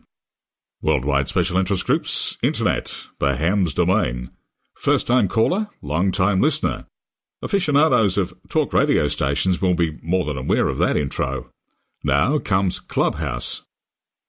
Worldwide 0.82 1.30
Special 1.30 1.58
Interest 1.58 1.86
Groups, 1.86 2.38
Internet, 2.44 3.06
the 3.20 3.36
Hams 3.38 3.74
domain. 3.74 4.32
First 4.76 5.08
time 5.08 5.28
caller, 5.28 5.70
long 5.82 6.12
time 6.12 6.42
listener. 6.42 6.88
Aficionados 7.42 8.18
of 8.18 8.34
talk 8.50 8.74
radio 8.74 9.08
stations 9.08 9.62
will 9.62 9.76
be 9.76 10.00
more 10.02 10.26
than 10.26 10.38
aware 10.38 10.68
of 10.68 10.80
that 10.80 10.98
intro. 10.98 11.50
Now 12.04 12.40
comes 12.40 12.80
Clubhouse. 12.80 13.62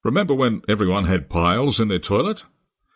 Remember 0.04 0.34
when 0.34 0.62
everyone 0.68 1.06
had 1.06 1.30
piles 1.30 1.80
in 1.80 1.88
their 1.88 1.98
toilet? 1.98 2.44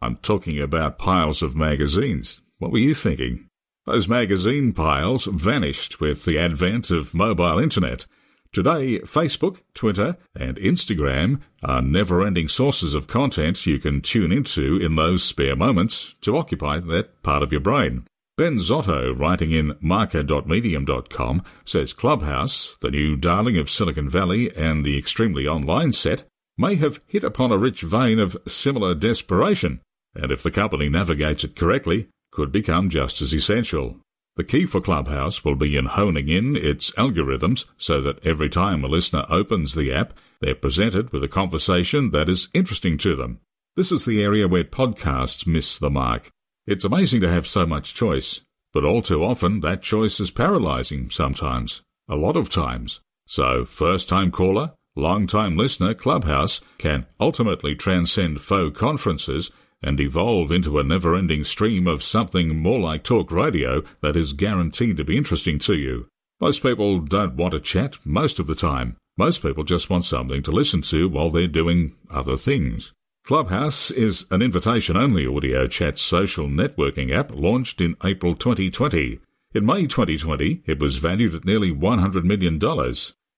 I'm 0.03 0.17
talking 0.17 0.61
about 0.61 0.99
piles 0.99 1.43
of 1.43 1.57
magazines. 1.57 2.41
What 2.59 2.71
were 2.71 2.79
you 2.79 2.95
thinking? 2.95 3.48
Those 3.89 4.07
magazine 4.07 4.75
piles 4.75 5.25
vanished 5.25 5.99
with 5.99 6.27
the 6.27 6.39
advent 6.39 6.91
of 6.91 7.15
mobile 7.15 7.59
internet. 7.59 8.05
Today, 8.53 8.99
Facebook, 8.99 9.63
Twitter, 9.73 10.19
and 10.37 10.59
Instagram 10.59 11.41
are 11.63 11.81
never 11.81 12.23
ending 12.23 12.49
sources 12.49 12.93
of 12.93 13.07
content 13.07 13.65
you 13.65 13.79
can 13.79 14.03
tune 14.03 14.31
into 14.31 14.77
in 14.77 14.97
those 14.97 15.25
spare 15.25 15.57
moments 15.57 16.15
to 16.21 16.37
occupy 16.37 16.81
that 16.81 17.23
part 17.23 17.43
of 17.43 17.51
your 17.51 17.63
brain. 17.63 18.05
Ben 18.37 18.59
Zotto, 18.59 19.19
writing 19.19 19.53
in 19.53 19.75
marker.medium.com, 19.81 21.43
says 21.65 21.95
Clubhouse, 21.95 22.77
the 22.83 22.91
new 22.91 23.17
darling 23.17 23.57
of 23.57 23.71
Silicon 23.71 24.11
Valley 24.11 24.55
and 24.55 24.85
the 24.85 24.99
extremely 24.99 25.49
online 25.49 25.95
set, 25.95 26.25
may 26.59 26.75
have 26.75 27.01
hit 27.07 27.25
upon 27.25 27.53
a 27.53 27.57
rich 27.57 27.81
vein 27.81 28.19
of 28.19 28.37
similar 28.47 28.95
desperation, 28.95 29.81
and 30.15 30.31
if 30.31 30.43
the 30.43 30.51
company 30.51 30.91
navigates 30.91 31.43
it 31.43 31.57
correctly, 31.57 32.09
could 32.39 32.53
become 32.53 32.89
just 32.89 33.21
as 33.21 33.35
essential. 33.35 33.97
The 34.37 34.45
key 34.45 34.65
for 34.65 34.81
Clubhouse 34.81 35.45
will 35.45 35.57
be 35.57 35.77
in 35.77 35.87
honing 35.87 36.29
in 36.29 36.55
its 36.55 36.93
algorithms 36.93 37.65
so 37.77 38.01
that 38.03 38.25
every 38.25 38.49
time 38.49 38.85
a 38.85 38.87
listener 38.87 39.27
opens 39.29 39.75
the 39.75 39.93
app, 39.93 40.13
they're 40.41 40.55
presented 40.55 41.11
with 41.11 41.25
a 41.25 41.29
conversation 41.29 42.13
that 42.13 42.29
is 42.29 42.49
interesting 42.55 42.97
to 42.99 43.17
them. 43.17 43.41
This 43.75 43.91
is 43.91 44.05
the 44.05 44.23
area 44.23 44.47
where 44.47 44.63
podcasts 44.63 45.49
miss 45.49 45.79
the 45.79 45.91
mark. 45.91 46.31
It's 46.65 46.85
amazing 46.85 47.23
to 47.23 47.29
have 47.29 47.49
so 47.49 47.67
much 47.67 47.93
choice, 47.93 48.43
but 48.73 48.85
all 48.85 49.03
too 49.03 49.25
often 49.25 49.59
that 49.63 49.83
choice 49.83 50.21
is 50.21 50.31
paralyzing 50.31 51.11
sometimes, 51.11 51.83
a 52.09 52.15
lot 52.15 52.37
of 52.37 52.51
times. 52.51 53.01
So, 53.27 53.65
first 53.65 54.09
time 54.09 54.31
caller, 54.31 54.75
long 54.95 55.27
time 55.27 55.57
listener 55.57 55.93
Clubhouse 55.93 56.61
can 56.79 57.07
ultimately 57.19 57.75
transcend 57.75 58.41
faux 58.41 58.79
conferences 58.79 59.51
and 59.83 60.01
evolve 60.01 60.51
into 60.51 60.79
a 60.79 60.85
never 60.85 61.15
ending 61.15 61.45
stream 61.45 61.87
of 61.87 62.03
something 62.03 62.59
more 62.59 62.81
like 62.81 63.05
talk 63.05 63.31
radio 63.31 63.83
that 64.01 64.17
is 64.17 64.33
guaranteed 64.33 64.97
to 64.97 65.05
be 65.05 65.17
interesting 65.17 65.59
to 65.59 65.75
you. 65.75 66.07
Most 66.41 66.63
people 66.63 67.01
don't 67.01 67.35
want 67.35 67.53
to 67.53 67.61
chat 67.61 67.99
most 68.05 68.39
of 68.39 68.47
the 68.47 68.55
time. 68.55 68.97
Most 69.17 69.43
people 69.43 69.65
just 69.65 69.91
want 69.91 70.05
something 70.05 70.43
to 70.45 70.53
listen 70.53 70.83
to 70.83 71.09
while 71.09 71.31
they're 71.31 71.49
doing 71.49 71.95
other 72.11 72.37
things. 72.37 72.93
Clubhouse 73.25 73.91
is 73.91 74.25
an 74.31 74.41
invitation 74.41 74.97
only 74.97 75.27
audio 75.27 75.67
chat 75.67 75.99
social 75.99 76.47
networking 76.47 77.13
app 77.13 77.31
launched 77.33 77.81
in 77.81 77.97
April 78.05 78.35
2020. 78.35 79.21
In 79.55 79.67
May 79.67 79.87
2020, 79.87 80.63
it 80.67 80.79
was 80.79 80.99
valued 80.99 81.35
at 81.35 81.45
nearly 81.45 81.73
$100 81.73 82.25
million. 82.25 82.61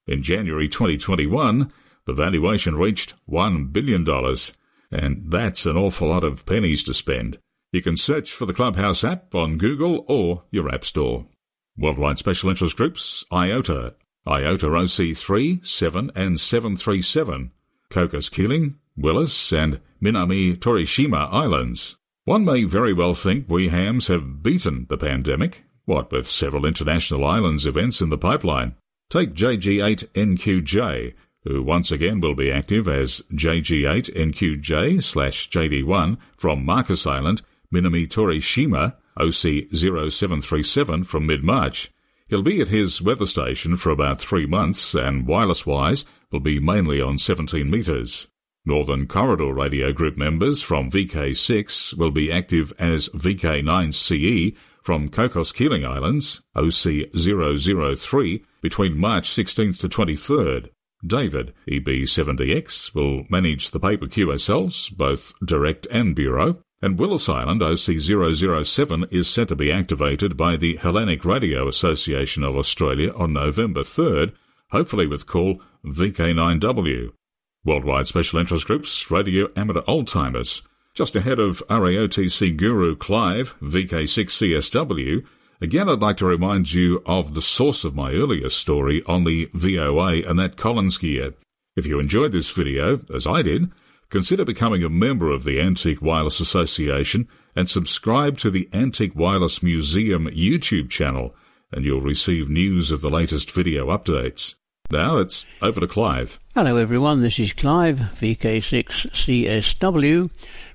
In 0.06 0.22
January 0.22 0.68
2021, 0.68 1.72
the 2.04 2.12
valuation 2.12 2.76
reached 2.76 3.14
$1 3.28 3.72
billion 3.72 4.04
and 4.90 5.24
that's 5.26 5.66
an 5.66 5.76
awful 5.76 6.08
lot 6.08 6.24
of 6.24 6.46
pennies 6.46 6.82
to 6.84 6.94
spend. 6.94 7.38
You 7.72 7.82
can 7.82 7.96
search 7.96 8.32
for 8.32 8.46
the 8.46 8.52
Clubhouse 8.52 9.04
app 9.04 9.34
on 9.34 9.58
Google 9.58 10.04
or 10.08 10.42
your 10.50 10.72
App 10.72 10.84
Store. 10.84 11.26
Worldwide 11.78 12.18
Special 12.18 12.50
Interest 12.50 12.76
Groups, 12.76 13.24
IOTA, 13.32 13.94
IOTA 14.26 14.66
OC3, 14.66 15.64
7 15.64 16.10
and 16.14 16.40
737, 16.40 17.52
Cocos 17.88 18.28
Keeling, 18.28 18.76
Willis, 18.96 19.52
and 19.52 19.80
Minami 20.02 20.56
Torishima 20.56 21.28
Islands. 21.32 21.96
One 22.24 22.44
may 22.44 22.64
very 22.64 22.92
well 22.92 23.14
think 23.14 23.46
we 23.48 23.68
hams 23.68 24.08
have 24.08 24.42
beaten 24.42 24.86
the 24.88 24.98
pandemic, 24.98 25.64
what 25.84 26.12
with 26.12 26.28
several 26.28 26.66
international 26.66 27.24
islands 27.24 27.66
events 27.66 28.00
in 28.00 28.10
the 28.10 28.18
pipeline. 28.18 28.74
Take 29.08 29.34
JG8NQJ, 29.34 31.14
who 31.44 31.62
once 31.62 31.90
again 31.90 32.20
will 32.20 32.34
be 32.34 32.52
active 32.52 32.88
as 32.88 33.22
JG8NQJ 33.32 35.02
slash 35.02 35.48
JD1 35.50 36.18
from 36.36 36.64
Marcus 36.64 37.06
Island, 37.06 37.42
Minami 37.72 38.06
Torishima, 38.06 38.96
OC0737 39.18 41.06
from 41.06 41.26
mid-March. 41.26 41.90
He'll 42.28 42.42
be 42.42 42.60
at 42.60 42.68
his 42.68 43.02
weather 43.02 43.26
station 43.26 43.76
for 43.76 43.90
about 43.90 44.20
three 44.20 44.46
months 44.46 44.94
and 44.94 45.26
wireless-wise 45.26 46.04
will 46.30 46.40
be 46.40 46.60
mainly 46.60 47.00
on 47.00 47.18
17 47.18 47.68
metres. 47.70 48.28
Northern 48.64 49.06
Corridor 49.06 49.52
Radio 49.54 49.92
Group 49.92 50.16
members 50.16 50.62
from 50.62 50.90
VK6 50.90 51.96
will 51.96 52.10
be 52.10 52.30
active 52.30 52.72
as 52.78 53.08
VK9CE 53.10 54.54
from 54.82 55.08
Cocos 55.08 55.52
Keeling 55.52 55.84
Islands, 55.84 56.42
OC003, 56.56 58.44
between 58.60 58.98
March 58.98 59.30
16th 59.30 59.78
to 59.80 59.88
23rd. 59.88 60.68
David, 61.06 61.54
EB70X, 61.68 62.94
will 62.94 63.24
manage 63.30 63.70
the 63.70 63.80
paper 63.80 64.06
QSLs, 64.06 64.96
both 64.96 65.32
direct 65.44 65.86
and 65.90 66.14
bureau, 66.14 66.62
and 66.82 66.98
Willis 66.98 67.28
Island 67.28 67.60
OC007 67.60 69.12
is 69.12 69.28
set 69.28 69.48
to 69.48 69.56
be 69.56 69.72
activated 69.72 70.36
by 70.36 70.56
the 70.56 70.76
Hellenic 70.76 71.24
Radio 71.24 71.68
Association 71.68 72.42
of 72.42 72.56
Australia 72.56 73.12
on 73.14 73.32
November 73.32 73.82
3rd, 73.82 74.32
hopefully 74.70 75.06
with 75.06 75.26
call 75.26 75.60
VK9W. 75.84 77.12
Worldwide 77.64 78.06
Special 78.06 78.38
Interest 78.38 78.66
Groups, 78.66 79.10
Radio 79.10 79.48
Amateur 79.54 79.82
Oldtimers, 79.82 80.62
just 80.94 81.14
ahead 81.14 81.38
of 81.38 81.62
RAOTC 81.68 82.56
Guru 82.56 82.96
Clive, 82.96 83.58
VK6CSW, 83.60 85.24
Again, 85.62 85.90
I'd 85.90 86.00
like 86.00 86.16
to 86.18 86.26
remind 86.26 86.72
you 86.72 87.02
of 87.04 87.34
the 87.34 87.42
source 87.42 87.84
of 87.84 87.94
my 87.94 88.12
earlier 88.12 88.48
story 88.48 89.02
on 89.06 89.24
the 89.24 89.50
VOA 89.52 90.22
and 90.26 90.38
that 90.38 90.56
Collins 90.56 90.96
gear. 90.96 91.34
If 91.76 91.86
you 91.86 92.00
enjoyed 92.00 92.32
this 92.32 92.50
video, 92.50 93.00
as 93.14 93.26
I 93.26 93.42
did, 93.42 93.70
consider 94.08 94.46
becoming 94.46 94.82
a 94.82 94.88
member 94.88 95.30
of 95.30 95.44
the 95.44 95.60
Antique 95.60 96.00
Wireless 96.00 96.40
Association 96.40 97.28
and 97.54 97.68
subscribe 97.68 98.38
to 98.38 98.50
the 98.50 98.70
Antique 98.72 99.14
Wireless 99.14 99.62
Museum 99.62 100.28
YouTube 100.28 100.88
channel, 100.88 101.34
and 101.70 101.84
you'll 101.84 102.00
receive 102.00 102.48
news 102.48 102.90
of 102.90 103.02
the 103.02 103.10
latest 103.10 103.50
video 103.50 103.88
updates. 103.88 104.54
Now 104.92 105.18
it's 105.18 105.46
over 105.62 105.78
to 105.78 105.86
Clive. 105.86 106.40
Hello 106.52 106.76
everyone, 106.76 107.20
this 107.20 107.38
is 107.38 107.52
Clive, 107.52 108.00
VK6CSW, 108.20 110.30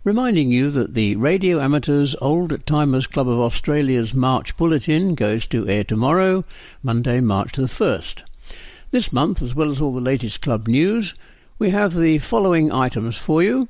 reminding 0.06 0.50
you 0.50 0.72
that 0.72 0.94
the 0.94 1.18
Radio 1.18 1.60
Amateurs 1.60 2.16
Old 2.22 2.66
Timers 2.66 3.08
Club 3.08 3.28
of 3.28 3.40
Australia's 3.40 4.14
March 4.14 4.56
Bulletin 4.56 5.16
goes 5.16 5.46
to 5.48 5.68
air 5.68 5.84
tomorrow, 5.84 6.46
Monday, 6.82 7.20
March 7.20 7.58
the 7.58 7.64
1st. 7.64 8.22
This 8.92 9.12
month, 9.12 9.42
as 9.42 9.54
well 9.54 9.70
as 9.70 9.82
all 9.82 9.94
the 9.94 10.00
latest 10.00 10.42
club 10.42 10.70
news, 10.70 11.14
we 11.60 11.72
have 11.72 11.94
the 11.94 12.20
following 12.20 12.72
items 12.72 13.18
for 13.18 13.44
you. 13.44 13.68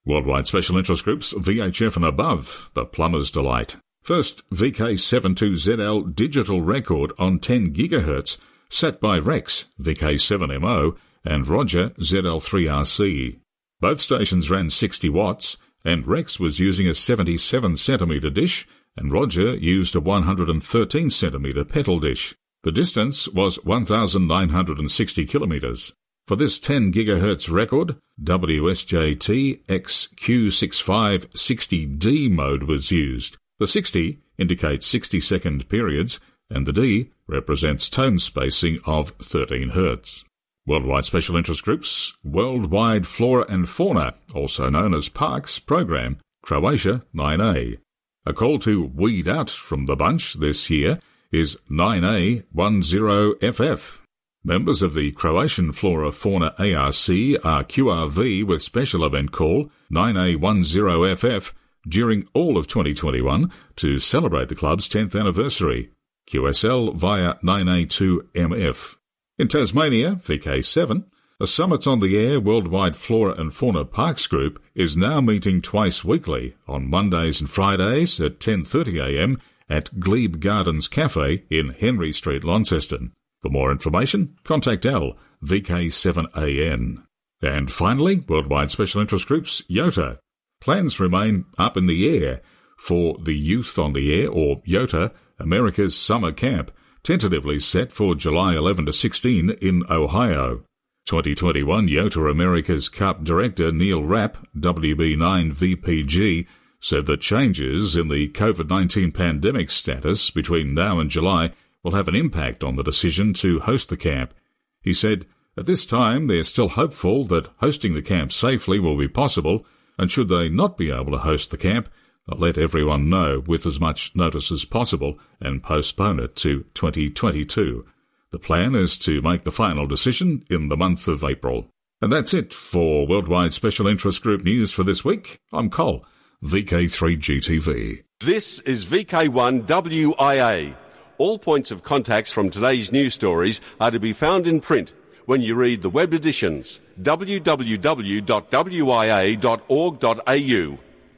Worldwide 0.06 0.48
Special 0.48 0.78
Interest 0.78 1.04
Groups, 1.04 1.34
VHF 1.34 1.96
and 1.96 2.04
above, 2.04 2.72
the 2.74 2.84
plumber's 2.84 3.30
delight. 3.30 3.78
First, 4.02 4.42
VK72ZL 4.50 6.16
digital 6.16 6.62
record 6.62 7.13
on 7.20 7.39
10 7.39 7.74
GHz, 7.74 8.38
set 8.70 9.00
by 9.00 9.20
Rex, 9.20 9.68
VK7MO, 9.80 10.98
and 11.24 11.48
Roger 11.48 11.89
ZL3RC. 11.92 13.39
Both 13.80 14.02
stations 14.02 14.50
ran 14.50 14.70
60 14.70 15.10
watts, 15.10 15.58
and 15.84 16.08
Rex 16.08 16.39
was 16.39 16.60
using 16.60 16.88
a 16.88 16.93
77 16.93 17.78
centimetre 17.78 18.30
dish, 18.30 18.67
and 18.96 19.12
Roger 19.12 19.56
used 19.56 19.96
a 19.96 20.00
113 20.00 21.10
centimetre 21.10 21.65
petal 21.65 22.00
dish. 22.00 22.36
The 22.63 22.72
distance 22.72 23.28
was 23.28 23.63
1,960 23.65 25.26
kilometres. 25.26 25.93
For 26.26 26.38
this 26.38 26.58
10 26.60 26.93
GHz 26.93 27.52
record, 27.52 27.98
WSJT-X 28.24 30.08
Q65-60D 30.15 32.32
mode 32.32 32.63
was 32.63 32.91
used. 32.91 33.38
The 33.60 33.67
60 33.67 34.19
indicates 34.38 34.88
60 34.88 35.19
second 35.19 35.67
periods, 35.67 36.22
and 36.50 36.65
the 36.65 36.72
D 36.72 37.12
represents 37.28 37.89
tone 37.89 38.19
spacing 38.19 38.80
of 38.86 39.10
13 39.22 39.72
Hz. 39.72 40.24
Worldwide 40.65 41.04
Special 41.04 41.36
Interest 41.36 41.62
Groups, 41.62 42.13
Worldwide 42.23 43.06
Flora 43.06 43.45
and 43.49 43.67
Fauna, 43.67 44.13
also 44.34 44.69
known 44.69 44.93
as 44.93 45.10
Parks 45.10 45.60
Program, 45.60 46.19
Croatia 46.41 47.04
9A. 47.13 47.80
A 48.26 48.34
call 48.34 48.60
to 48.60 48.82
weed 48.82 49.28
out 49.28 49.49
from 49.49 49.88
the 49.88 49.97
bunch 49.97 50.36
this 50.36 50.69
year 50.69 50.99
is 51.34 51.58
9A10FF. 51.69 53.99
Members 54.45 54.82
of 54.82 54.93
the 54.93 55.12
Croatian 55.12 55.73
Flora 55.73 56.13
Fauna 56.13 56.56
ARC 56.58 57.10
are 57.43 57.65
QRV 57.65 58.45
with 58.45 58.63
special 58.63 59.06
event 59.06 59.34
call 59.34 59.69
9A10FF 59.91 61.52
during 61.89 62.26
all 62.34 62.58
of 62.58 62.67
2021 62.67 63.52
to 63.76 63.99
celebrate 63.99 64.47
the 64.47 64.56
club's 64.56 64.88
10th 64.88 65.19
anniversary. 65.19 65.89
QSL 66.30 66.95
via 66.95 67.34
9A2MF. 67.43 68.95
In 69.39 69.48
Tasmania, 69.48 70.17
VK7, 70.17 71.06
a 71.39 71.48
Summit 71.48 71.88
on 71.88 72.02
the 72.02 72.15
Air 72.15 72.39
Worldwide 72.39 72.96
Flora 72.96 73.34
and 73.34 73.52
Fauna 73.52 73.84
Parks 73.84 74.28
Group 74.28 74.62
is 74.76 74.96
now 74.96 75.22
meeting 75.22 75.60
twice 75.60 76.06
weekly 76.06 76.56
on 76.67 76.88
Mondays 76.88 77.41
and 77.41 77.50
Fridays 77.50 78.22
at 78.22 78.38
10.30am 78.38 79.39
at 79.67 80.00
Glebe 80.00 80.39
Gardens 80.39 80.88
Cafe 80.88 81.46
in 81.50 81.69
Henry 81.69 82.12
Street, 82.12 82.43
Launceston. 82.43 83.12
For 83.41 83.50
more 83.50 83.72
information, 83.72 84.38
contact 84.43 84.86
L, 84.86 85.17
VK7AN. 85.43 87.04
And 87.41 87.72
finally, 87.72 88.19
Worldwide 88.19 88.69
Special 88.69 89.02
Interest 89.02 89.28
Groups, 89.28 89.63
YOTA. 89.67 90.19
Plans 90.62 91.00
remain 91.00 91.46
up 91.58 91.76
in 91.76 91.88
the 91.88 92.24
air 92.24 92.41
for 92.78 93.17
the 93.17 93.36
Youth 93.36 93.80
on 93.80 93.93
the 93.93 94.13
Air, 94.13 94.30
or 94.30 94.62
YOTA, 94.67 95.12
America's 95.39 95.98
Summer 95.98 96.32
Camp, 96.32 96.72
tentatively 97.04 97.60
set 97.60 97.92
for 97.92 98.16
July 98.16 98.56
11 98.56 98.86
to 98.86 98.94
16 98.94 99.50
in 99.62 99.84
Ohio. 99.89 100.63
2021 101.06 101.89
YOTA 101.89 102.32
America's 102.32 102.88
Cup 102.88 103.26
director 103.26 103.74
Neil 103.74 104.04
Rapp, 104.04 104.38
WB9VPG, 104.58 106.48
said 106.80 107.06
that 107.06 107.20
changes 107.20 107.98
in 107.98 108.08
the 108.08 108.30
COVID-19 108.30 109.13
pandemic 109.13 109.70
status 109.70 110.32
between 110.32 110.74
now 110.74 111.00
and 111.00 111.10
July 111.10 111.52
will 111.84 111.92
have 111.92 112.08
an 112.08 112.16
impact 112.16 112.63
on 112.63 112.78
the 112.78 112.84
decision 112.84 113.34
to 113.34 113.60
host 113.60 113.89
the 113.89 113.98
camp. 113.98 114.34
He 114.82 114.94
said, 114.94 115.26
at 115.58 115.66
this 115.66 115.86
time, 115.86 116.28
they're 116.28 116.44
still 116.44 116.70
hopeful 116.70 117.26
that 117.26 117.50
hosting 117.58 117.94
the 117.94 118.02
camp 118.02 118.32
safely 118.32 118.80
will 118.80 118.98
be 118.98 119.10
possible, 119.10 119.66
and 119.98 120.10
should 120.10 120.30
they 120.30 120.48
not 120.50 120.78
be 120.78 120.89
able 120.89 121.12
to 121.12 121.20
host 121.20 121.52
the 121.52 121.58
camp, 121.58 121.89
let 122.28 122.58
everyone 122.58 123.10
know 123.10 123.44
with 123.46 123.66
as 123.66 123.80
much 123.80 124.12
notice 124.16 124.52
as 124.52 124.66
possible 124.66 125.20
and 125.40 125.64
postpone 125.64 126.20
it 126.20 126.36
to 126.38 126.64
2022. 126.74 127.86
The 128.32 128.40
plan 128.40 128.76
is 128.76 128.98
to 129.00 129.22
make 129.22 129.44
the 129.44 129.52
final 129.52 129.86
decision 129.86 130.44
in 130.50 130.70
the 130.70 130.78
month 130.78 131.08
of 131.08 131.24
April. 131.24 131.68
And 132.02 132.12
that's 132.12 132.34
it 132.34 132.54
for 132.54 133.06
Worldwide 133.08 133.54
Special 133.54 133.88
Interest 133.88 134.22
Group 134.22 134.44
News 134.44 134.72
for 134.72 134.84
this 134.84 135.06
week. 135.06 135.40
I'm 135.52 135.70
Cole, 135.70 136.06
VK3GTV. 136.44 138.04
This 138.20 138.60
is 138.62 138.86
VK1WIA. 138.86 140.76
All 141.18 141.38
points 141.38 141.72
of 141.72 141.84
contacts 141.84 142.32
from 142.32 142.50
today's 142.50 142.92
news 142.92 143.14
stories 143.14 143.62
are 143.80 143.92
to 143.92 144.00
be 144.00 144.14
found 144.14 144.48
in 144.48 144.60
print 144.62 144.94
when 145.26 145.42
you 145.42 145.56
read 145.56 145.82
the 145.82 145.90
web 145.90 146.14
editions 146.14 146.82
www.wia.org.au. 147.02 147.74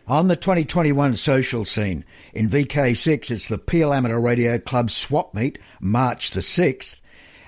On 0.08 0.28
the 0.28 0.36
2021 0.36 1.15
social 1.15 1.65
scene, 1.65 2.06
in 2.32 2.48
VK6 2.48 3.32
it's 3.32 3.48
the 3.48 3.58
Peel 3.58 3.91
Amateur 3.91 4.20
Radio 4.20 4.60
Club 4.60 4.91
Swap 4.91 5.34
Meet, 5.34 5.58
March 5.80 6.30
the 6.30 6.41
6th, 6.41 7.02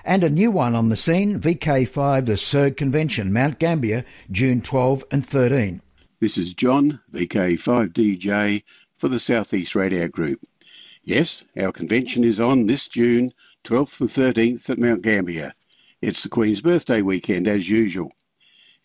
and 0.04 0.24
a 0.24 0.30
new 0.30 0.50
one 0.50 0.74
on 0.74 0.88
the 0.88 0.96
scene, 0.96 1.38
VK5 1.38 2.26
the 2.26 2.32
SERG 2.32 2.76
Convention, 2.76 3.32
Mount 3.32 3.60
Gambier, 3.60 4.04
June 4.32 4.60
12 4.60 5.04
and 5.12 5.24
13. 5.24 5.80
This 6.18 6.36
is 6.36 6.52
John, 6.52 6.98
VK5DJ, 7.12 8.64
for 8.96 9.06
the 9.06 9.20
Southeast 9.20 9.76
Radio 9.76 10.08
Group. 10.08 10.40
Yes, 11.04 11.44
our 11.60 11.70
convention 11.70 12.24
is 12.24 12.40
on 12.40 12.66
this 12.66 12.88
June 12.88 13.32
12th 13.62 14.00
and 14.00 14.08
13th 14.08 14.68
at 14.68 14.80
Mount 14.80 15.02
Gambier. 15.02 15.52
It's 16.02 16.24
the 16.24 16.28
Queen's 16.28 16.60
birthday 16.60 17.02
weekend 17.02 17.46
as 17.46 17.68
usual. 17.68 18.10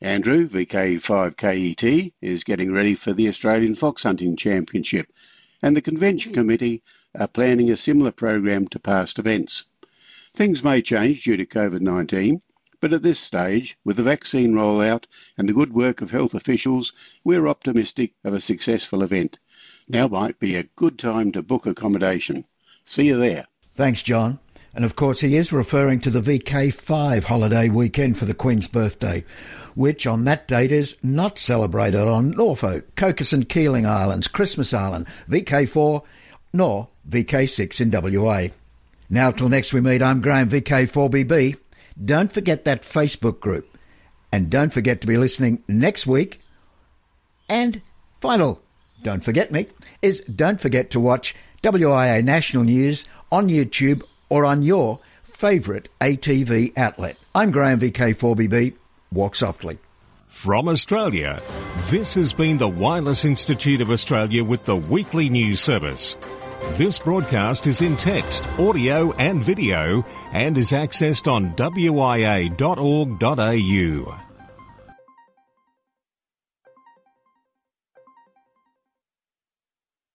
Andrew, 0.03 0.49
VK5KET, 0.49 2.11
is 2.21 2.43
getting 2.43 2.73
ready 2.73 2.93
for 2.93 3.13
the 3.13 3.29
Australian 3.29 3.73
Fox 3.73 4.03
Hunting 4.03 4.35
Championship, 4.35 5.07
and 5.61 5.77
the 5.77 5.81
Convention 5.81 6.33
Committee 6.33 6.83
are 7.15 7.29
planning 7.29 7.71
a 7.71 7.77
similar 7.77 8.11
program 8.11 8.67
to 8.67 8.79
past 8.79 9.17
events. 9.17 9.63
Things 10.33 10.61
may 10.61 10.81
change 10.81 11.23
due 11.23 11.37
to 11.37 11.45
COVID 11.45 11.79
19, 11.79 12.41
but 12.81 12.91
at 12.91 13.01
this 13.01 13.17
stage, 13.17 13.77
with 13.85 13.95
the 13.95 14.03
vaccine 14.03 14.51
rollout 14.51 15.05
and 15.37 15.47
the 15.47 15.53
good 15.53 15.71
work 15.71 16.01
of 16.01 16.11
health 16.11 16.33
officials, 16.33 16.91
we're 17.23 17.47
optimistic 17.47 18.11
of 18.25 18.33
a 18.33 18.41
successful 18.41 19.03
event. 19.03 19.39
Now 19.87 20.09
might 20.09 20.37
be 20.37 20.57
a 20.57 20.63
good 20.75 20.99
time 20.99 21.31
to 21.31 21.41
book 21.41 21.65
accommodation. 21.65 22.43
See 22.83 23.07
you 23.07 23.15
there. 23.15 23.47
Thanks, 23.73 24.03
John. 24.03 24.39
And 24.75 24.83
of 24.83 24.95
course, 24.95 25.19
he 25.19 25.35
is 25.35 25.53
referring 25.53 25.99
to 26.01 26.09
the 26.09 26.21
VK5 26.21 27.23
holiday 27.25 27.69
weekend 27.69 28.17
for 28.17 28.25
the 28.25 28.33
Queen's 28.33 28.67
birthday, 28.67 29.23
which 29.75 30.07
on 30.07 30.23
that 30.23 30.47
date 30.47 30.71
is 30.71 30.97
not 31.03 31.37
celebrated 31.37 32.01
on 32.01 32.31
Norfolk, 32.31 32.95
Cocos 32.95 33.33
and 33.33 33.47
Keeling 33.47 33.85
Islands, 33.85 34.27
Christmas 34.27 34.73
Island, 34.73 35.05
VK4, 35.29 36.03
nor 36.53 36.87
VK6 37.07 37.81
in 37.81 38.15
WA. 38.19 38.47
Now, 39.09 39.29
till 39.29 39.49
next 39.49 39.73
we 39.73 39.81
meet, 39.81 40.01
I'm 40.01 40.21
Graham 40.21 40.49
VK4BB. 40.49 41.57
Don't 42.03 42.33
forget 42.33 42.65
that 42.65 42.81
Facebook 42.81 43.39
group. 43.39 43.77
And 44.31 44.49
don't 44.49 44.73
forget 44.73 45.01
to 45.01 45.07
be 45.07 45.17
listening 45.17 45.63
next 45.67 46.07
week. 46.07 46.41
And 47.47 47.83
final, 48.21 48.63
don't 49.03 49.23
forget 49.23 49.51
me, 49.51 49.67
is 50.01 50.21
don't 50.21 50.59
forget 50.59 50.89
to 50.91 50.99
watch 50.99 51.35
WIA 51.61 52.23
National 52.23 52.63
News 52.63 53.05
on 53.31 53.49
YouTube 53.49 54.01
or 54.33 54.45
on 54.45 54.63
your 54.63 54.99
favourite 55.23 55.89
ATV 56.01 56.75
outlet. 56.75 57.17
I'm 57.35 57.51
Graham 57.51 57.79
VK4BB. 57.79 58.73
Walk 59.11 59.35
softly. 59.35 59.77
From 60.27 60.67
Australia, 60.67 61.39
this 61.91 62.15
has 62.15 62.33
been 62.33 62.57
the 62.57 62.67
Wireless 62.67 63.25
Institute 63.25 63.79
of 63.79 63.91
Australia 63.91 64.43
with 64.43 64.65
the 64.65 64.75
weekly 64.75 65.29
news 65.29 65.61
service. 65.61 66.17
This 66.71 66.97
broadcast 66.97 67.67
is 67.67 67.83
in 67.83 67.95
text, 67.95 68.43
audio, 68.57 69.11
and 69.13 69.45
video 69.45 70.03
and 70.31 70.57
is 70.57 70.71
accessed 70.71 71.31
on 71.31 71.53
wia.org.au. 71.53 72.53